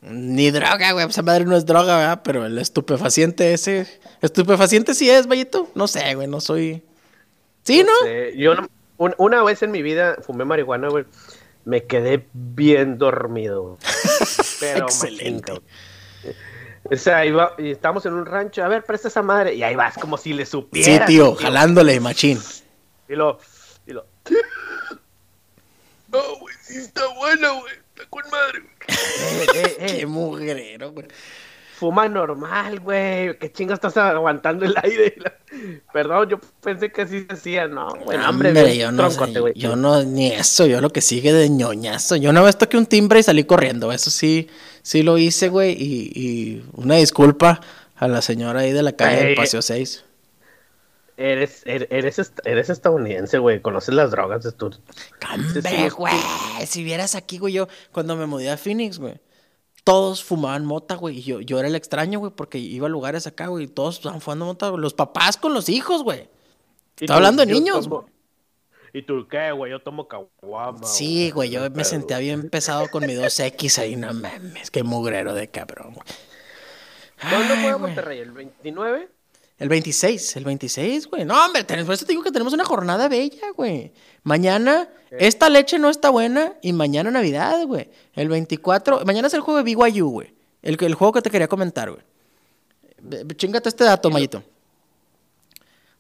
[0.02, 1.08] Ni droga, güey.
[1.08, 2.22] Esa madre no es droga, ¿verdad?
[2.24, 3.88] Pero el estupefaciente ese...
[4.22, 5.70] ¿Estupefaciente sí es, Vallito?
[5.76, 6.28] No sé, güey.
[6.28, 6.84] No soy...
[7.64, 8.10] ¿Sí, no?
[8.36, 8.54] Yo
[8.98, 11.06] una vez en mi vida fumé marihuana, güey
[11.68, 13.78] me quedé bien dormido.
[14.62, 15.62] Pero Excelente.
[16.90, 19.76] O sea, iba, y estamos en un rancho, a ver, presta esa madre, y ahí
[19.76, 21.06] vas como si le supiera.
[21.06, 22.40] Sí, tío, jalándole, machín.
[23.10, 23.40] Y lo,
[23.86, 24.06] y lo.
[26.10, 28.64] No, güey, sí está buena, güey, está con madre,
[29.98, 31.08] Qué mugrero, güey
[31.78, 33.38] fuma normal, güey.
[33.38, 35.16] ¿Qué chingas estás aguantando el aire?
[35.94, 37.68] Perdón, yo pensé que así se hacía.
[37.68, 39.10] No, güey, hombre, yo no,
[39.54, 42.16] yo no, ni eso, yo lo que sigue de ñoñazo.
[42.16, 43.92] Yo una vez toqué un timbre y salí corriendo.
[43.92, 44.48] Eso sí,
[44.82, 45.76] sí lo hice, güey.
[45.80, 47.62] Y, una disculpa
[47.96, 50.04] a la señora ahí de la calle del Paseo 6.
[51.18, 53.60] Eres, er, eres, eres, estadounidense, güey.
[53.62, 54.72] Conoces las drogas de tu.
[55.20, 56.14] ¡Cambe, güey!
[56.66, 59.20] Si vieras aquí, güey, yo cuando me mudé a Phoenix, güey
[59.88, 61.20] todos fumaban mota, güey.
[61.20, 63.96] Y yo, yo era el extraño, güey, porque iba a lugares acá, güey, y todos
[63.96, 64.82] estaban fumando mota, güey.
[64.82, 66.28] Los papás con los hijos, güey.
[67.00, 68.02] Estaba hablando de niños, güey.
[68.92, 69.72] ¿Y tú qué, güey?
[69.72, 70.84] Yo tomo caguama.
[70.84, 75.34] Sí, güey, yo me sentía bien pesado con mi 2X ahí, no mames, qué mugrero
[75.34, 76.06] de cabrón, güey.
[77.22, 78.20] ¿Cuándo fue a Monterrey?
[78.20, 79.10] ¿El 29?
[79.60, 81.26] El 26, el 26, güey.
[81.26, 83.92] No, hombre, por eso te digo que tenemos una jornada bella, güey.
[84.24, 87.90] Mañana, esta leche no está buena y mañana Navidad, güey.
[88.14, 90.36] El 24, mañana es el juego de BYU, güey.
[90.62, 92.04] El, el juego que te quería comentar, güey.
[93.36, 94.44] Chingate este dato, Mayito.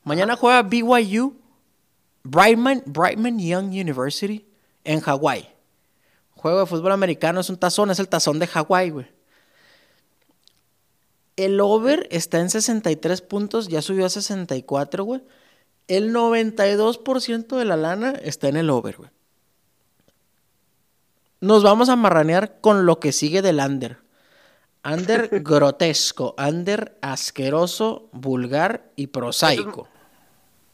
[0.04, 1.36] Mañana juega BYU,
[2.24, 4.46] Brightman, Brightman Young University,
[4.84, 5.50] en Hawái.
[6.32, 9.17] Juego de fútbol americano es un tazón, es el tazón de Hawái, güey.
[11.38, 15.22] El over está en 63 puntos, ya subió a 64, güey.
[15.88, 19.10] El 92% de la lana está en el over, güey.
[21.40, 24.00] Nos vamos a marranear con lo que sigue del under.
[24.84, 29.88] Under grotesco, under asqueroso, vulgar y prosaico.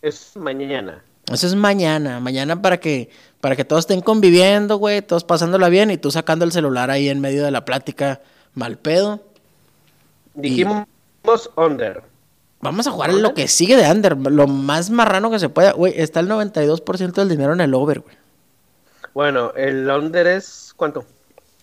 [0.02, 1.04] Es mañana.
[1.32, 3.10] Eso es mañana, mañana para que
[3.40, 7.10] para que todos estén conviviendo, güey, todos pasándola bien y tú sacando el celular ahí
[7.10, 8.22] en medio de la plática
[8.54, 9.33] mal pedo.
[10.34, 10.86] Dijimos
[11.56, 12.04] under.
[12.62, 15.74] Vamos a jugar lo que sigue de under, lo más marrano que se pueda.
[15.74, 18.16] Güey, está el 92% del dinero en el over, güey.
[19.14, 21.06] Bueno, el under es ¿cuánto?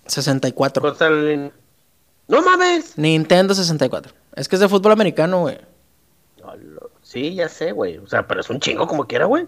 [0.06, 0.82] 64.
[0.82, 1.52] Costa el-
[2.28, 2.96] No mames.
[2.98, 4.12] Nintendo 64.
[4.36, 5.58] Es que es de fútbol americano, güey.
[7.02, 7.98] Sí, ya sé, güey.
[7.98, 9.46] O sea, pero es un chingo como quiera, güey.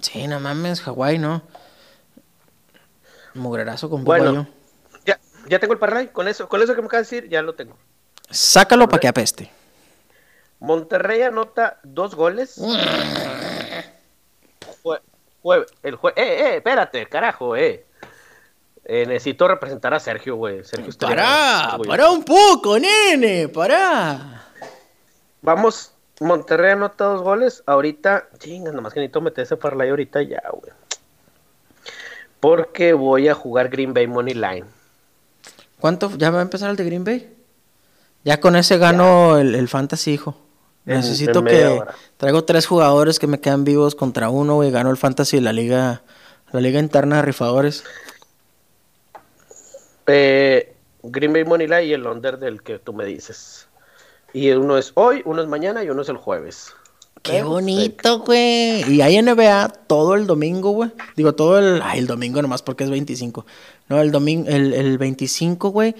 [0.00, 1.42] Sí, no mames, Hawái, ¿no?
[3.34, 4.24] Mugrerazo con Bueno.
[4.24, 4.48] bueno.
[5.06, 6.08] Ya, ya tengo el parlay.
[6.08, 7.76] Con eso, con eso que me acabas de decir, ya lo tengo.
[8.30, 9.50] Sácalo para que apeste.
[10.60, 12.58] Monterrey anota dos goles.
[14.82, 15.00] Jue-
[15.42, 17.84] jue- el jue- eh, eh, espérate, carajo, eh.
[18.84, 20.64] Eh, necesito representar a Sergio, güey.
[20.64, 21.88] Sergio Pará, güey.
[21.88, 24.46] pará un poco, nene, pará.
[25.42, 27.62] Vamos, Monterrey anota dos goles.
[27.66, 30.72] Ahorita, chingas, nomás que necesito meter ese parlay ahorita ya, güey.
[32.40, 34.64] Porque voy a jugar Green Bay Money Line.
[35.80, 36.10] ¿Cuánto?
[36.16, 37.36] ¿Ya va a empezar el de Green Bay?
[38.28, 40.36] Ya con ese gano el, el fantasy, hijo.
[40.84, 41.64] Necesito en que...
[41.64, 41.94] hora.
[42.18, 44.70] Traigo tres jugadores que me quedan vivos contra uno, güey.
[44.70, 46.02] Gano el fantasy de la liga...
[46.52, 47.84] La liga interna de rifadores.
[50.08, 53.66] Eh, Green Bay Line y el under del que tú me dices.
[54.34, 56.74] Y uno es hoy, uno es mañana y uno es el jueves.
[57.22, 58.92] Qué bonito, güey.
[58.92, 60.90] Y hay NBA todo el domingo, güey.
[61.16, 61.80] Digo, todo el...
[61.82, 63.46] Ay, el domingo nomás porque es 25.
[63.88, 64.50] No, el domingo...
[64.50, 65.94] El, el 25, güey.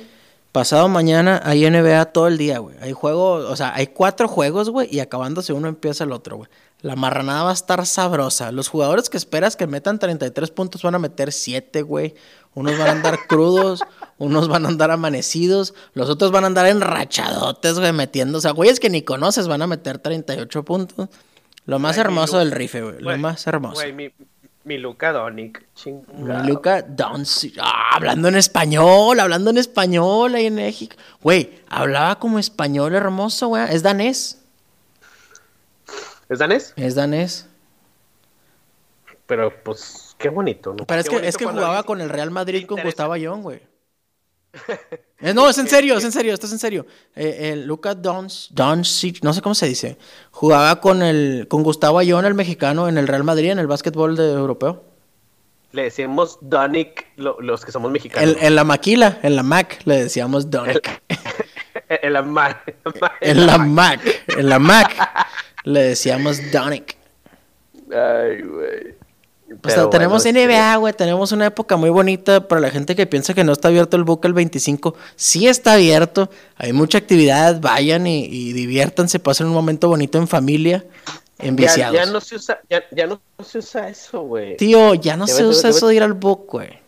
[0.53, 2.77] Pasado mañana hay NBA todo el día, güey.
[2.81, 3.33] Hay juego...
[3.35, 4.89] O sea, hay cuatro juegos, güey.
[4.91, 6.49] Y acabándose uno empieza el otro, güey.
[6.81, 8.53] La marranada va a estar sabrosa.
[8.53, 12.15] Los jugadores que esperas que metan 33 puntos van a meter 7, güey.
[12.55, 13.83] Unos van a andar crudos,
[14.17, 18.39] unos van a andar amanecidos, los otros van a andar enrachadotes, güey, metiendo.
[18.39, 21.09] O sea, güeyes que ni conoces van a meter 38 puntos.
[21.67, 23.01] Lo más hermoso del rife, güey.
[23.01, 23.75] Lo más hermoso.
[23.75, 24.11] Güey, mi,
[24.69, 25.67] mi Luca Donic.
[25.87, 26.47] Mi.
[26.47, 27.57] Luca Doncic.
[27.61, 30.95] Ah, hablando en español, hablando en español ahí en México.
[31.23, 33.65] Güey, hablaba como español hermoso, güey.
[33.75, 34.45] Es danés.
[36.29, 36.75] ¿Es danés?
[36.77, 37.49] Es danés.
[39.27, 40.87] Pero pues qué bonito, ¿no?
[40.87, 42.81] Pero es Qué que, es que jugaba con el Real Madrid con.
[42.83, 43.61] Gustavo Ayón, güey.
[45.21, 46.87] Eh, no, es en serio, es en serio, esto es en serio.
[47.15, 49.99] Eh, el Luca Doncic, Doncic, no sé cómo se dice.
[50.31, 54.17] Jugaba con el con Gustavo Ayón, el mexicano, en el Real Madrid, en el básquetbol
[54.17, 54.85] de europeo.
[55.73, 58.37] Le decimos Donic lo- los que somos mexicanos.
[58.37, 61.03] El- en la maquila, en la Mac, le decíamos Donic.
[61.89, 62.63] en la ma-
[63.21, 64.95] En la Mac, en la Mac,
[65.65, 66.97] le decíamos Donic.
[67.91, 68.95] Ay, güey.
[69.49, 70.93] Pues Pero tenemos bueno, NBA, güey.
[70.93, 74.05] Tenemos una época muy bonita para la gente que piensa que no está abierto el
[74.05, 74.95] book el 25.
[75.17, 76.29] Sí está abierto.
[76.57, 77.59] Hay mucha actividad.
[77.61, 79.19] Vayan y, y diviértanse.
[79.19, 80.85] Pasen un momento bonito en familia.
[81.39, 81.95] Ya, Enviciados.
[81.95, 84.57] ya no se usa, ya, ya no se usa eso, güey.
[84.57, 86.81] Tío, ya no se usa eso de ir al book, güey.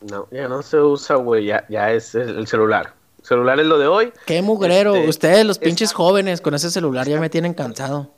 [0.00, 1.46] No, ya no se usa, güey.
[1.46, 2.94] Ya, ya es el, el celular.
[3.20, 4.12] El celular es lo de hoy.
[4.26, 4.96] Qué mugrero.
[4.96, 8.10] Este, Ustedes, los pinches jóvenes, con ese celular ya me tienen cansado.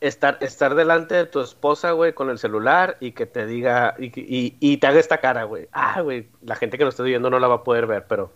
[0.00, 4.06] Estar, estar delante de tu esposa, güey, con el celular y que te diga y,
[4.06, 5.68] y, y te haga esta cara, güey.
[5.72, 8.30] Ah, güey, la gente que lo esté viendo no la va a poder ver, pero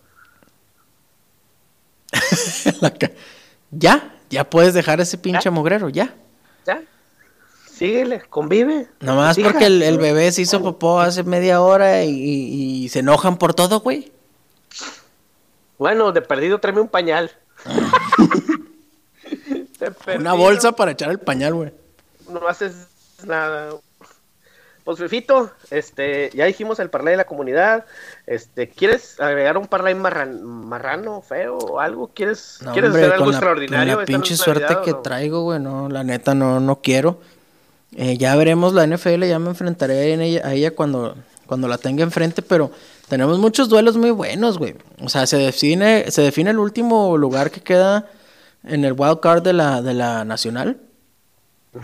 [3.71, 5.51] ya, ya puedes dejar ese pinche ¿Ya?
[5.51, 6.13] mugrero, ya.
[6.65, 6.81] ya.
[7.65, 8.87] Síguele, convive.
[8.99, 12.99] Nomás porque el, el bebé se hizo popó hace media hora y, y- y se
[12.99, 14.11] enojan por todo, güey.
[15.77, 17.31] Bueno, de perdido tráeme un pañal.
[20.17, 21.71] Una bolsa para echar el pañal, güey.
[22.29, 22.73] No haces
[23.25, 23.69] nada.
[24.83, 27.85] Pues Fifito, este, ya dijimos el parlay de la comunidad.
[28.27, 32.09] Este, ¿quieres agregar un parlay marran- marrano, feo o algo?
[32.13, 33.93] ¿Quieres, No, ¿quieres hombre, hacer algo con la, extraordinario?
[33.93, 34.97] con la pinche suerte que no?
[34.99, 37.21] traigo, güey, no, la neta no, no quiero.
[37.95, 41.15] Eh, ya veremos la NFL, ya me enfrentaré ella- a ella cuando,
[41.45, 42.69] cuando la tenga enfrente, pero
[43.07, 44.75] tenemos muchos duelos muy buenos, güey.
[45.01, 48.09] O sea, se define, se define el último lugar que queda
[48.63, 50.81] en el wild card de la, de la nacional.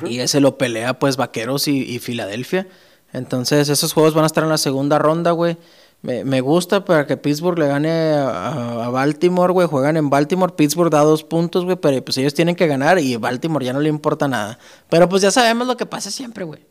[0.06, 2.68] Y ese lo pelea, pues, Vaqueros y, y Filadelfia.
[3.12, 5.58] Entonces, esos juegos van a estar en la segunda ronda, güey.
[6.02, 9.68] Me, me gusta para que Pittsburgh le gane a, a Baltimore, güey.
[9.68, 10.54] Juegan en Baltimore.
[10.56, 11.76] Pittsburgh da dos puntos, güey.
[11.76, 14.60] Pero pues ellos tienen que ganar y Baltimore ya no le importa nada.
[14.90, 16.64] Pero pues ya sabemos lo que pasa siempre, güey.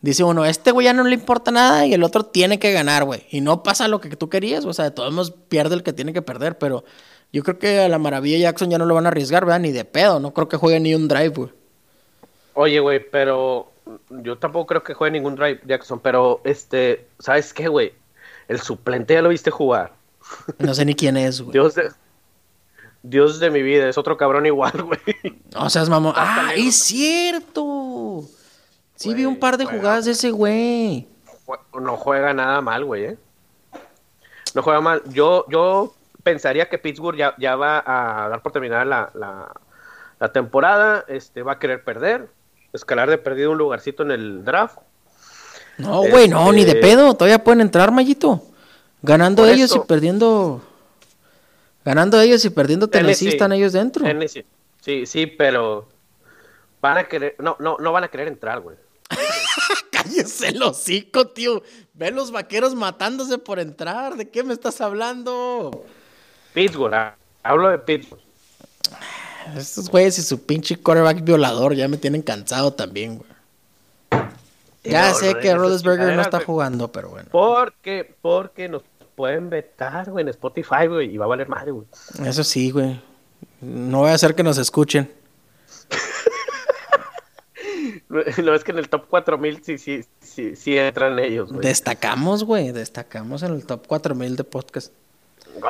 [0.00, 3.04] Dice uno, este güey ya no le importa nada y el otro tiene que ganar,
[3.04, 3.26] güey.
[3.30, 4.64] Y no pasa lo que tú querías.
[4.64, 6.58] O sea, de todos modos pierde el que tiene que perder.
[6.58, 6.84] Pero
[7.32, 9.60] yo creo que a la maravilla Jackson ya no lo van a arriesgar, ¿verdad?
[9.60, 10.20] Ni de pedo.
[10.20, 11.50] No creo que juegue ni un drive, güey.
[12.54, 13.70] Oye, güey, pero
[14.10, 16.00] yo tampoco creo que juegue ningún drive Jackson.
[16.00, 17.94] Pero, este, ¿sabes qué, güey?
[18.48, 19.92] El suplente ya lo viste jugar.
[20.58, 21.52] No sé ni quién es, güey.
[21.52, 21.90] Dios de,
[23.02, 25.00] Dios de mi vida, es otro cabrón igual, güey.
[25.56, 26.12] O sea, es mamón.
[26.16, 28.24] ¡Ah, es cierto!
[28.94, 29.78] Sí Güey, vi un par de juega.
[29.78, 31.08] jugadas de ese güey.
[31.80, 33.16] No juega nada mal, güey, ¿eh?
[34.54, 35.02] No juega mal.
[35.08, 39.52] Yo, yo pensaría que Pittsburgh ya, ya va a dar por terminada la, la,
[40.20, 41.04] la temporada.
[41.08, 42.28] Este, va a querer perder.
[42.72, 44.78] Escalar de perdido un lugarcito en el draft.
[45.78, 47.14] No, güey, no, Este- ni de pedo.
[47.14, 48.42] Todavía pueden entrar, Mayito.
[49.02, 50.62] Ganando ellos y perdiendo.
[51.84, 53.36] Ganando ellos y perdiendo Tennessee, Tennessee.
[53.36, 54.04] están ellos dentro.
[54.04, 54.46] Tennessee.
[54.80, 55.88] Sí, sí, pero
[56.80, 58.76] van a querer, no, no, no van a querer entrar, güey.
[59.90, 61.62] Cállese el hocico, tío.
[61.94, 64.14] Ve los vaqueros matándose por entrar.
[64.16, 65.84] ¿De qué me estás hablando?
[66.52, 68.20] Pittsburgh, ah, hablo de Pittsburgh.
[69.56, 73.30] Estos güeyes y su pinche quarterback violador ya me tienen cansado también, güey.
[74.84, 77.28] Ya No, sé que Rodesberger no está jugando, pero bueno.
[77.30, 78.82] Porque, porque nos
[79.14, 81.86] pueden vetar, güey, en Spotify, güey, y va a valer madre, güey.
[82.24, 83.00] Eso sí, güey.
[83.60, 85.10] No voy a hacer que nos escuchen.
[88.44, 91.66] No es que en el top 4000 sí, sí, sí, sí entran ellos, güey.
[91.66, 92.70] Destacamos, güey.
[92.70, 94.92] Destacamos en el top 4000 de podcast.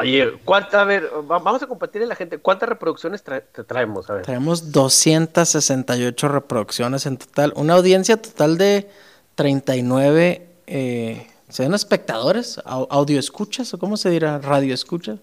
[0.00, 3.64] Oye, ¿cuánta, a ver, va- vamos a compartirle a la gente, ¿cuántas reproducciones tra- te
[3.64, 4.08] traemos?
[4.08, 4.24] A ver.
[4.26, 7.52] Tenemos 268 reproducciones en total.
[7.56, 8.88] Una audiencia total de
[9.34, 10.46] 39.
[10.66, 12.58] Eh, ¿Serán espectadores?
[12.64, 13.74] Au- ¿Audio escuchas?
[13.74, 14.38] ¿O cómo se dirá?
[14.38, 15.18] ¿Radio escuchas?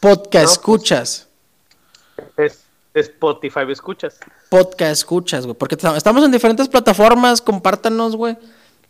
[0.00, 1.28] Podcast No, pues- escuchas.
[2.36, 2.60] Es,
[2.92, 4.18] Spotify, ¿me escuchas?
[4.50, 5.56] Podcast escuchas, güey.
[5.56, 7.40] Porque tam- estamos en diferentes plataformas.
[7.40, 8.36] Compártanos, güey.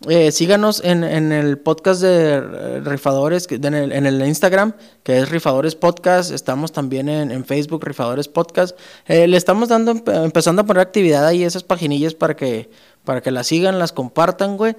[0.08, 4.72] Eh, síganos en, en el podcast de Rifadores, en el, en el Instagram,
[5.02, 6.30] que es Rifadores Podcast.
[6.30, 8.78] Estamos también en, en Facebook, Rifadores Podcast.
[9.06, 12.70] Eh, le estamos dando, empe- empezando a poner actividad ahí, esas paginillas para que,
[13.04, 14.74] para que las sigan, las compartan, güey.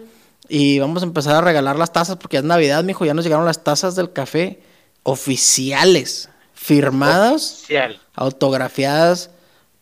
[0.49, 3.05] Y vamos a empezar a regalar las tazas, porque ya es Navidad, mijo.
[3.05, 4.59] Ya nos llegaron las tazas del café
[5.03, 7.99] oficiales, firmadas Oficial.
[8.15, 9.30] autografiadas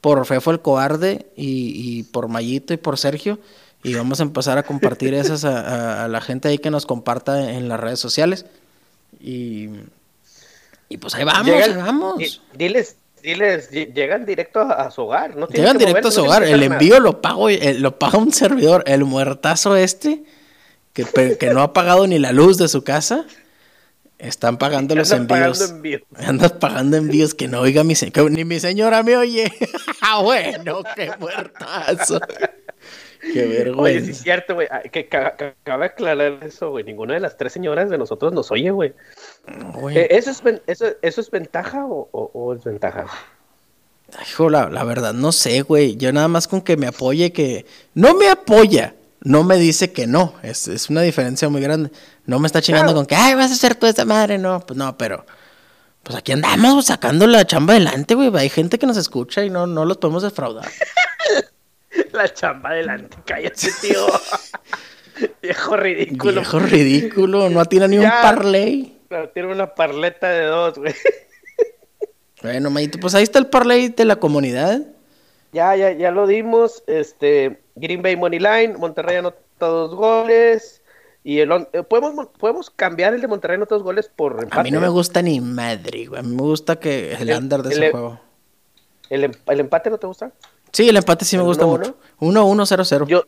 [0.01, 3.39] por Fefo el Cobarde y, y por Mayito y por Sergio.
[3.83, 5.59] Y vamos a empezar a compartir esas a,
[6.01, 8.45] a- a la gente ahí que nos comparta en las redes sociales.
[9.21, 9.69] Y,
[10.89, 12.17] y pues ahí vamos, Llegan- ahí vamos.
[12.17, 15.35] di- Diles, diles, lle- llegan directo a, a su hogar.
[15.35, 16.43] No Llegan que directo a su no hogar.
[16.43, 18.83] El envío lo pago, eh, lo paga un servidor.
[18.85, 20.23] El muertazo este,
[20.93, 23.25] que, que no ha pagado ni la luz de su casa,
[24.17, 25.57] están pagando los envíos.
[25.57, 26.01] pagando envíos.
[26.17, 29.49] Andas pagando envíos que no oiga mi señora, ni mi señora me oye.
[30.01, 32.19] Ah, bueno, qué muertazo.
[33.21, 34.11] Qué Oye, sí vergüenza.
[34.11, 34.67] es cierto, güey.
[34.71, 36.83] ah, Que ca- ca- cabe aclarar eso, güey.
[36.85, 38.93] Ninguna de las tres señoras de nosotros nos oye, güey.
[39.75, 43.05] Güey, Eh, ¿Eso, es, eso, ¿Eso es ventaja o, o- o es ventaja?
[44.27, 45.95] hijo, la, la verdad, no sé, güey.
[45.97, 50.07] Yo nada más con que me apoye, que no me apoya, no me dice que
[50.07, 50.33] no.
[50.41, 51.91] Es, es una diferencia muy grande.
[52.25, 52.99] No me está chingando Claro.
[52.99, 54.37] con que, ay, vas a hacer toda esta madre.
[54.37, 55.25] No, pues no, pero.
[56.03, 58.31] Pues aquí andamos güey, sacando la chamba adelante, güey.
[58.37, 60.67] Hay gente que nos escucha y no, no los podemos defraudar.
[62.13, 64.05] La chamba adelante, cállate, tío.
[65.41, 66.33] Viejo ridículo.
[66.33, 68.97] Viejo ridículo, no atina ni un parlay.
[69.09, 70.93] Pero Tiene una parleta de dos, güey.
[72.41, 74.79] Bueno, Mayito, pues ahí está el parlay de la comunidad.
[75.51, 76.83] Ya, ya, ya lo dimos.
[76.87, 80.81] Este, Green Bay Money Line, Monterrey anota dos goles.
[81.25, 84.57] Y el on- eh, ¿podemos, podemos cambiar el de Monterrey anota dos goles por empate.
[84.61, 84.89] A mí no me ¿eh?
[84.89, 86.17] gusta ni madre, güey.
[86.21, 88.21] A mí me gusta que el El- under de el- ese juego.
[89.09, 90.31] ¿El, em- el empate no te gusta?
[90.71, 91.69] Sí, el empate sí me ¿El gusta 1-1?
[91.69, 91.95] mucho.
[92.19, 93.07] 1-1-0-0.
[93.07, 93.23] Yo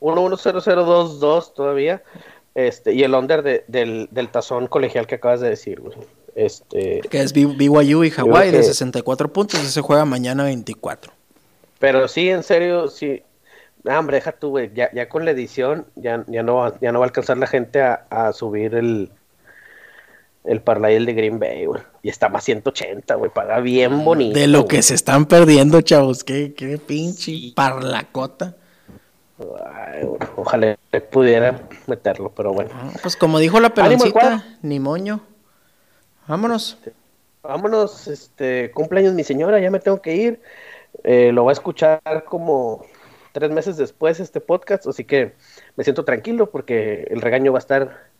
[0.00, 2.02] 1-1-0-0-2-2 todavía.
[2.54, 5.96] Este, y el under de- del, del tazón colegial que acabas de decir, güey.
[6.34, 9.60] Este, Que es BYU y Hawaii creo de que- 64 puntos.
[9.62, 11.12] Ese juega mañana 24.
[11.78, 13.22] pero sí, en serio, sí.
[13.88, 14.70] Ah, hombre, deja tú, güey.
[14.74, 17.46] Ya, ya con la edición, ya, ya, no, va- ya no va a alcanzar la
[17.48, 19.10] gente a, a subir el,
[20.44, 21.82] el parlay el de Green Bay, güey.
[22.02, 23.30] Y está más 180, güey.
[23.30, 24.38] Paga bien bonito.
[24.38, 26.24] De lo que se están perdiendo, chavos.
[26.24, 28.56] Qué, qué pinche parlacota.
[29.38, 30.76] Ay, ojalá
[31.10, 32.70] pudiera meterlo, pero bueno.
[32.74, 35.20] Ah, Pues como dijo la peloncita, ni moño.
[36.26, 36.78] Vámonos.
[37.42, 40.40] Vámonos, este, cumpleaños mi señora, ya me tengo que ir.
[41.02, 42.84] Eh, lo va a escuchar como
[43.32, 45.34] tres meses después este podcast, así que
[45.74, 48.11] me siento tranquilo porque el regaño va a estar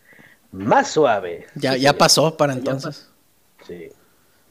[0.53, 1.47] más suave.
[1.55, 3.09] Ya, ya pasó para entonces.
[3.67, 3.89] Sí.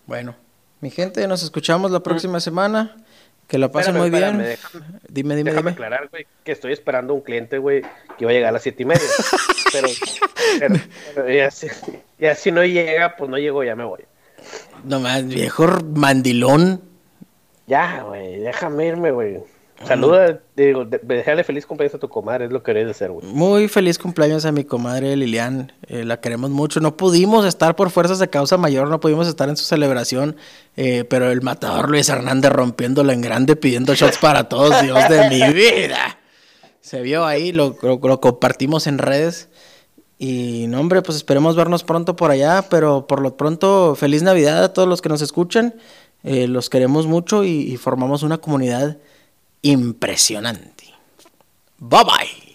[0.05, 0.35] Bueno,
[0.81, 2.97] mi gente, nos escuchamos la próxima semana.
[3.47, 4.39] Que la pasen muy bien.
[4.39, 5.85] espérame, déjame- dime, dime, Déjame dime.
[5.85, 7.81] aclarar, güey, que estoy esperando un cliente, güey,
[8.17, 9.01] que va a llegar a las siete y media.
[9.73, 9.89] pero,
[10.57, 10.75] pero,
[11.13, 11.67] pero ya, si,
[12.17, 14.05] ya si no llega, pues no llego, ya me voy.
[14.85, 16.81] Nomás, viejo mandilón.
[17.67, 19.39] Ya, güey, déjame irme, güey.
[19.87, 23.25] Saluda, digo, dejarle feliz cumpleaños a tu comadre, es lo que querés hacer, güey.
[23.25, 25.71] Muy feliz cumpleaños a mi comadre Lilian.
[25.87, 26.79] eh, la queremos mucho.
[26.79, 30.35] No pudimos estar por fuerzas de causa mayor, no pudimos estar en su celebración.
[30.77, 34.81] eh, pero el matador Luis Hernández rompiéndola en grande, pidiendo shots para todos.
[34.81, 36.17] Dios de mi vida.
[36.79, 37.75] Se vio ahí, lo,
[38.19, 39.49] compartimos en redes.
[40.17, 42.65] Y no, hombre, pues esperemos vernos pronto por allá.
[42.69, 45.75] Pero por lo pronto, feliz Navidad a todos los que nos escuchan.
[46.23, 48.97] eh, los queremos mucho y formamos una comunidad
[49.61, 50.93] impresionante.
[51.77, 52.51] Bye bye.